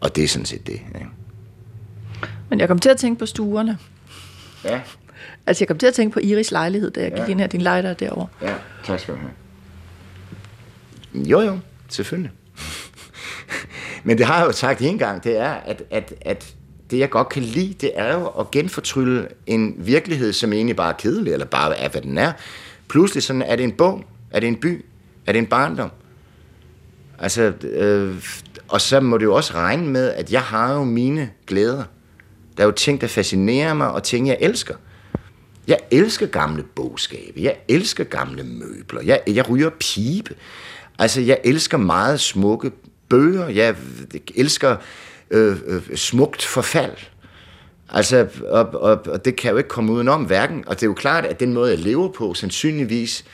[0.01, 0.73] Og det er sådan set det.
[0.73, 1.07] Ikke?
[2.51, 3.79] Men jeg kom til at tænke på stuerne.
[4.65, 4.81] Ja.
[5.47, 7.27] Altså, jeg kom til at tænke på Iris lejlighed, da jeg gik Ja.
[7.27, 7.47] ind her.
[7.47, 8.27] Din lejlighed er derovre.
[8.43, 8.55] Ja,
[8.85, 9.33] tak skal du have.
[11.29, 11.59] Jo, jo,
[11.89, 12.31] selvfølgelig.
[14.05, 16.55] Men det har jeg jo sagt en gang, det er, at, at, at
[16.93, 20.93] det jeg godt kan lide, det er jo at genfortrylle en virkelighed, som egentlig bare
[20.93, 22.33] er kedelig, eller bare er, hvad den er.
[22.89, 24.05] Pludselig sådan, er det en bog?
[24.31, 24.85] Er det en by?
[25.27, 25.91] Er det en barndom?
[27.19, 28.15] Altså, øh,
[28.69, 31.85] og så må det jo også regne med, at jeg har jo mine glæder.
[32.57, 34.75] Der er jo ting, der fascinerer mig, og ting, jeg elsker.
[35.69, 37.43] Jeg elsker gamle bogskabe.
[37.43, 39.03] Jeg elsker gamle møbler.
[39.03, 40.35] Jeg, jeg ryger pibe.
[40.99, 42.71] Altså, jeg elsker meget smukke
[43.09, 43.49] bøger.
[43.49, 43.77] Jeg
[44.35, 44.77] elsker
[45.33, 46.97] øh, øh, smukt forfald.
[47.89, 50.65] Altså, og, og, og det kan jo ikke komme udenom hverken.
[50.67, 53.25] Og det er jo klart, at den måde, jeg lever på, sandsynligvis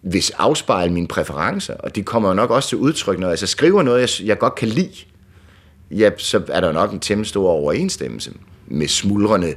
[0.00, 3.46] hvis afspejle mine præferencer, og de kommer jo nok også til udtryk, når jeg så
[3.46, 4.94] skriver noget, jeg, jeg godt kan lide,
[5.90, 8.32] ja, så er der nok en temmelig stor overensstemmelse
[8.66, 9.54] med smuldrende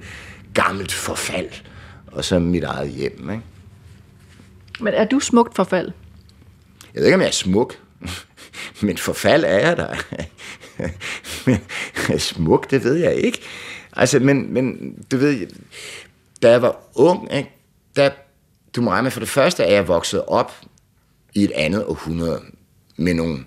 [0.53, 1.49] gammelt forfald,
[2.07, 3.29] og så mit eget hjem.
[3.29, 3.43] Ikke?
[4.79, 5.91] Men er du smukt forfald?
[6.93, 7.77] Jeg ved ikke, om jeg er smuk,
[8.83, 9.95] men forfald er jeg der.
[11.45, 13.41] men smuk, det ved jeg ikke.
[13.93, 15.47] Altså, men, men du ved,
[16.41, 17.51] da jeg var ung, ikke,
[17.95, 18.09] der,
[18.75, 20.53] du må regne med, for det første er jeg vokset op
[21.33, 22.41] i et andet århundrede
[22.97, 23.45] med nogle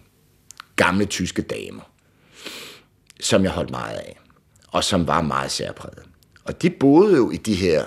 [0.77, 1.83] gamle tyske damer,
[3.21, 4.19] som jeg holdt meget af,
[4.69, 6.03] og som var meget særpræget.
[6.45, 7.85] Og de boede jo i de her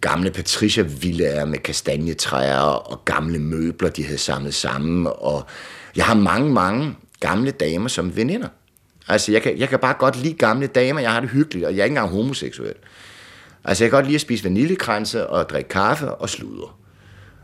[0.00, 5.12] gamle patriciervillager med kastanjetræer og gamle møbler, de havde samlet sammen.
[5.14, 5.46] Og
[5.96, 8.48] jeg har mange, mange gamle damer som veninder.
[9.08, 11.00] Altså, jeg kan, jeg kan bare godt lide gamle damer.
[11.00, 12.74] Jeg har det hyggeligt, og jeg er ikke engang homoseksuel.
[13.64, 16.78] Altså, jeg kan godt lide at spise vaniljekranse og drikke kaffe og sludder.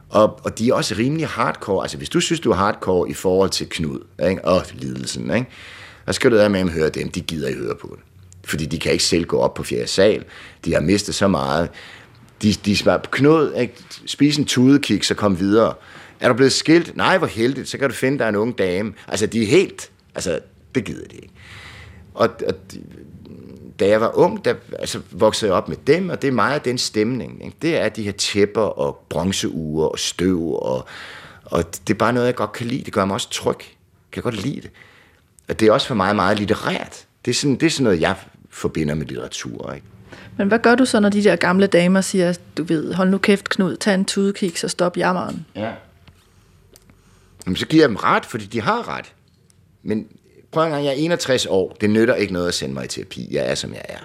[0.09, 1.85] Og, og de er også rimelig hardcore.
[1.85, 4.45] Altså, hvis du synes, du er hardcore i forhold til Knud, ikke?
[4.45, 5.47] og lidelsen, ikke?
[6.07, 7.11] så skal du da med at høre dem.
[7.11, 8.05] De gider ikke høre på det.
[8.45, 10.25] Fordi de kan ikke selv gå op på fjerde sal.
[10.65, 11.71] De har mistet så meget.
[12.43, 13.75] De, de smager på Knud, ikke?
[14.07, 15.75] spise en tudekik, så kom videre.
[16.21, 16.97] Er du blevet skilt?
[16.97, 17.69] Nej, hvor heldigt.
[17.69, 18.93] Så kan du finde dig en ung dame.
[19.09, 19.91] Altså, de er helt...
[20.15, 20.39] Altså,
[20.75, 21.35] det gider de ikke.
[22.15, 22.55] Og, og
[23.81, 26.65] da jeg var ung, der altså, voksede jeg op med dem, og det er meget
[26.65, 27.45] den stemning.
[27.45, 27.57] Ikke?
[27.63, 30.87] Det er de her tæpper og bronzeure og støv, og,
[31.45, 32.85] og det er bare noget, jeg godt kan lide.
[32.85, 33.59] Det gør mig også tryg.
[33.59, 34.71] Jeg kan godt lide det.
[35.49, 37.07] Og det er også for mig meget litterært.
[37.25, 38.17] Det er sådan, det er sådan noget, jeg
[38.51, 39.73] forbinder med litteratur.
[39.73, 39.87] Ikke?
[40.37, 43.19] Men hvad gør du så, når de der gamle damer siger, du ved, hold nu
[43.19, 45.47] kæft Knud, tag en tudekiks og stop jammeren?
[45.57, 45.73] Ja.
[47.47, 49.15] Jamen, så giver jeg dem ret, fordi de har ret.
[49.83, 50.07] Men
[50.53, 51.77] prøv en gang, jeg er 61 år.
[51.81, 53.29] Det nytter ikke noget at sende mig i terapi.
[53.31, 53.99] Jeg er, som jeg er.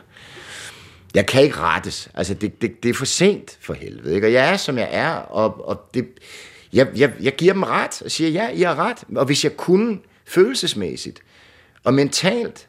[1.13, 2.09] Jeg kan ikke rettes.
[2.13, 4.15] Altså, det, det, det er for sent for helvede.
[4.15, 4.27] Ikke?
[4.27, 6.07] Og jeg er, som jeg er, og, og det,
[6.73, 8.97] jeg, jeg, jeg giver dem ret og siger, ja, I har ret.
[9.15, 11.19] Og hvis jeg kunne følelsesmæssigt
[11.83, 12.67] og mentalt,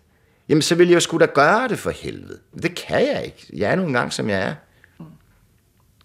[0.49, 2.39] jamen så ville jeg jo skulle da gøre det for helvede.
[2.63, 3.47] Det kan jeg ikke.
[3.53, 4.55] Jeg er nu engang, som jeg er.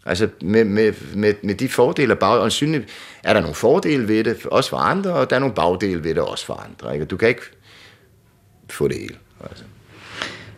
[0.10, 2.86] Altså med, med, med, med de fordele og bag, og synligt
[3.24, 6.16] er der nogle fordele ved det, også for andre, og der er nogle bagdele ved
[6.16, 6.94] det, også for andre.
[6.94, 7.06] Ikke?
[7.06, 7.42] Du kan ikke
[8.70, 9.16] få det hele.
[9.44, 9.64] Altså.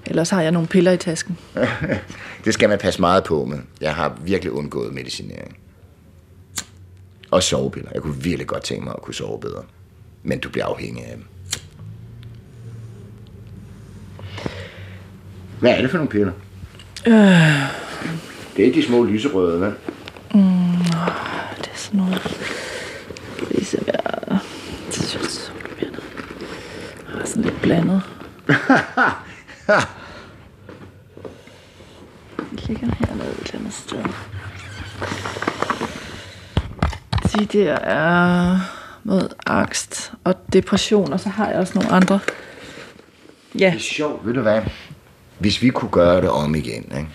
[0.05, 1.37] Ellers har jeg nogle piller i tasken.
[2.45, 3.59] det skal man passe meget på med.
[3.81, 5.57] Jeg har virkelig undgået medicinering.
[7.31, 7.89] Og sovepiller.
[7.93, 9.63] Jeg kunne virkelig godt tænke mig at kunne sove bedre.
[10.23, 11.25] Men du bliver afhængig af dem.
[15.59, 16.33] Hvad er det for nogle piller?
[17.07, 17.81] Øh...
[18.57, 19.71] Det er de små lyserøde, hvad?
[20.33, 20.77] Mm,
[21.57, 22.37] det er sådan noget...
[23.85, 24.39] Være...
[24.91, 25.17] Det
[27.21, 28.01] er sådan lidt blandet.
[32.51, 34.03] Det ligger hernede et eller andet sted.
[37.33, 38.57] De der er
[39.03, 42.19] mod angst og depression, og så har jeg også nogle andre.
[43.59, 43.65] Ja.
[43.65, 44.61] Det er sjovt, ved du hvad?
[45.39, 47.07] Hvis vi kunne gøre det om igen, ikke?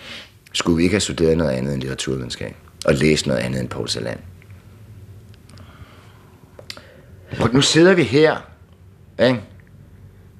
[0.57, 2.55] Skulle vi ikke have studeret noget andet end litteraturvidenskab
[2.85, 4.19] og læst noget andet end Paul Saland.
[7.53, 8.37] nu sidder vi her,
[9.23, 9.41] ikke?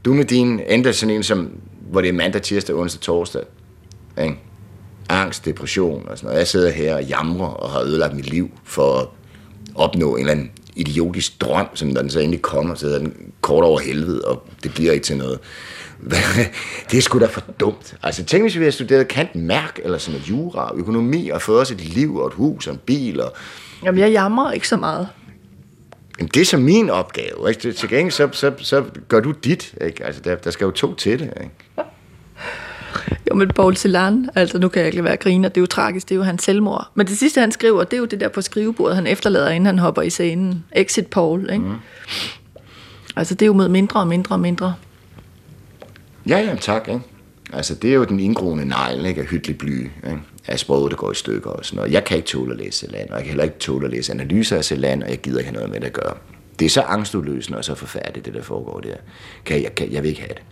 [0.06, 1.52] Du med din, endda sådan en som,
[1.82, 3.42] hvor det er mandag, tirsdag, onsdag, torsdag,
[4.22, 4.40] ikke?
[5.10, 6.40] angst, depression og sådan noget.
[6.40, 9.08] Jeg sidder her og jamrer og har ødelagt mit liv for at
[9.76, 13.32] opnå en eller anden idiotisk drøm, som når den så endelig kommer, så er den
[13.42, 15.40] kort over helvede, og det bliver ikke til noget.
[16.92, 17.96] det er sgu da for dumt.
[18.04, 21.62] Altså, tænk hvis vi havde studeret Kant Mærk, eller sådan noget jura, økonomi, og fået
[21.62, 23.22] os et liv og et hus og en bil.
[23.22, 23.34] Og...
[23.84, 25.08] Jamen, jeg jammer ikke så meget.
[26.20, 27.50] Jamen, det er så min opgave.
[27.50, 27.72] Ikke?
[27.72, 29.74] Til gengæld, så, så, så gør du dit.
[29.82, 30.06] Ikke?
[30.06, 31.34] Altså, der, der skal jo to til det.
[31.42, 31.52] Ikke?
[33.30, 36.10] Jo, men Paul Celan, altså nu kan jeg ikke være griner, det er jo tragisk,
[36.10, 36.92] det er jo hans selvmord.
[36.96, 39.66] Men det sidste, han skriver, det er jo det der på skrivebordet, han efterlader, inden
[39.66, 40.64] han hopper i scenen.
[40.72, 41.66] Exit Paul, ikke?
[41.66, 41.76] Mm.
[43.16, 44.74] Altså, det er jo med mindre og mindre og mindre.
[46.28, 47.02] Ja, ja, tak, ikke?
[47.54, 49.22] Altså, det er jo den indgroende negl, ikke?
[49.22, 50.20] Af hyggelig bly, ikke?
[50.48, 51.92] Af sproget, der går i stykker og sådan noget.
[51.92, 54.12] Jeg kan ikke tåle at læse Celan, og jeg kan heller ikke tåle at læse
[54.12, 56.14] analyser af Celan, og jeg gider ikke have noget med det at gøre.
[56.60, 58.96] Det er så angstudløsende og så forfærdeligt, det der foregår der.
[59.46, 60.44] Kan jeg, kan, jeg vil ikke have det.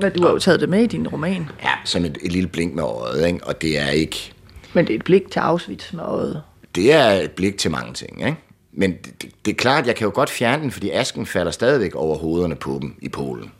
[0.00, 1.48] Men du har jo taget det med i din roman.
[1.62, 3.46] Ja, som et, et lille blink med øjet, ikke?
[3.46, 4.32] og det er ikke...
[4.72, 6.42] Men det er et blik til Auschwitz med øjet.
[6.74, 8.36] Det er et blik til mange ting, ikke?
[8.72, 11.52] Men det, det, det er klart, jeg kan jo godt fjerne den, fordi asken falder
[11.52, 13.50] stadigvæk over hovederne på dem i Polen.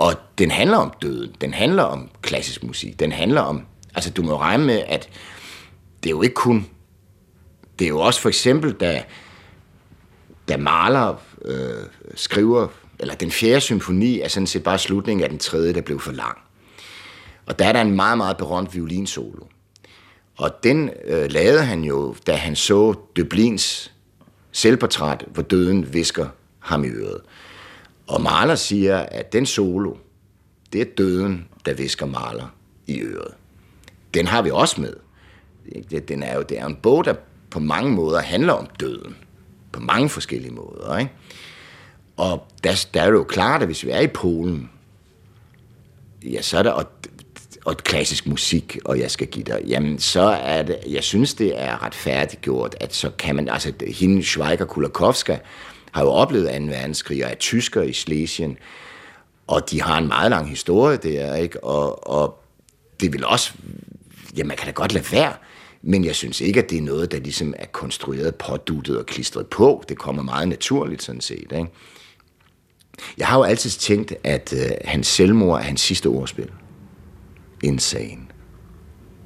[0.00, 3.62] Og den handler om døden, den handler om klassisk musik, den handler om...
[3.94, 5.08] Altså, du må regne med, at
[6.02, 6.66] det er jo ikke kun...
[7.78, 9.04] Det er jo også for eksempel, da,
[10.48, 11.84] da Mahler øh,
[12.14, 16.00] skriver eller den fjerde symfoni er sådan set bare slutningen af den tredje, der blev
[16.00, 16.38] for lang.
[17.46, 19.44] Og der er der en meget, meget berømt violinsolo.
[20.36, 23.92] Og den øh, lavede han jo, da han så Døblins
[24.52, 26.26] selvportræt, hvor døden visker
[26.58, 27.20] ham i øret.
[28.10, 29.94] Og Mahler siger, at den solo,
[30.72, 32.54] det er døden, der visker Mahler
[32.86, 33.34] i øret.
[34.14, 34.94] Den har vi også med.
[36.08, 37.14] Den er jo, det er jo en bog, der
[37.50, 39.16] på mange måder handler om døden.
[39.72, 40.98] På mange forskellige måder.
[40.98, 41.12] Ikke?
[42.16, 44.70] Og der, der er det jo klart, at hvis vi er i Polen,
[46.24, 46.86] ja, så er der, og,
[47.64, 51.62] og klassisk musik, og jeg skal give dig, jamen så er det, jeg synes, det
[51.62, 55.38] er retfærdiggjort, at så kan man, altså hende Schweiger Kulakowska
[55.92, 56.64] har jo oplevet 2.
[56.64, 58.56] verdenskrig, og er tysker i Schlesien,
[59.46, 61.64] og de har en meget lang historie der, ikke?
[61.64, 62.44] Og, og
[63.00, 63.52] det vil også,
[64.36, 65.32] ja, man kan da godt lade være,
[65.82, 69.46] men jeg synes ikke, at det er noget, der ligesom er konstrueret, påduttet og klistret
[69.46, 69.84] på.
[69.88, 71.66] Det kommer meget naturligt sådan set, ikke?
[73.18, 76.50] Jeg har jo altid tænkt, at øh, hans selvmord er hans sidste ordspil.
[77.62, 78.26] Insane.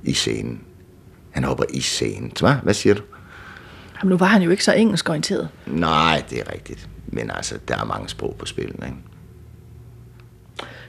[0.03, 0.61] I scenen.
[1.31, 2.33] Han hopper i scenen.
[2.41, 2.55] Hvad?
[2.63, 3.03] Hvad siger du?
[4.05, 5.49] Jamen, nu var han jo ikke så engelsk orienteret.
[5.67, 6.89] Nej, det er rigtigt.
[7.07, 8.97] Men altså, der er mange sprog på spillet, ikke?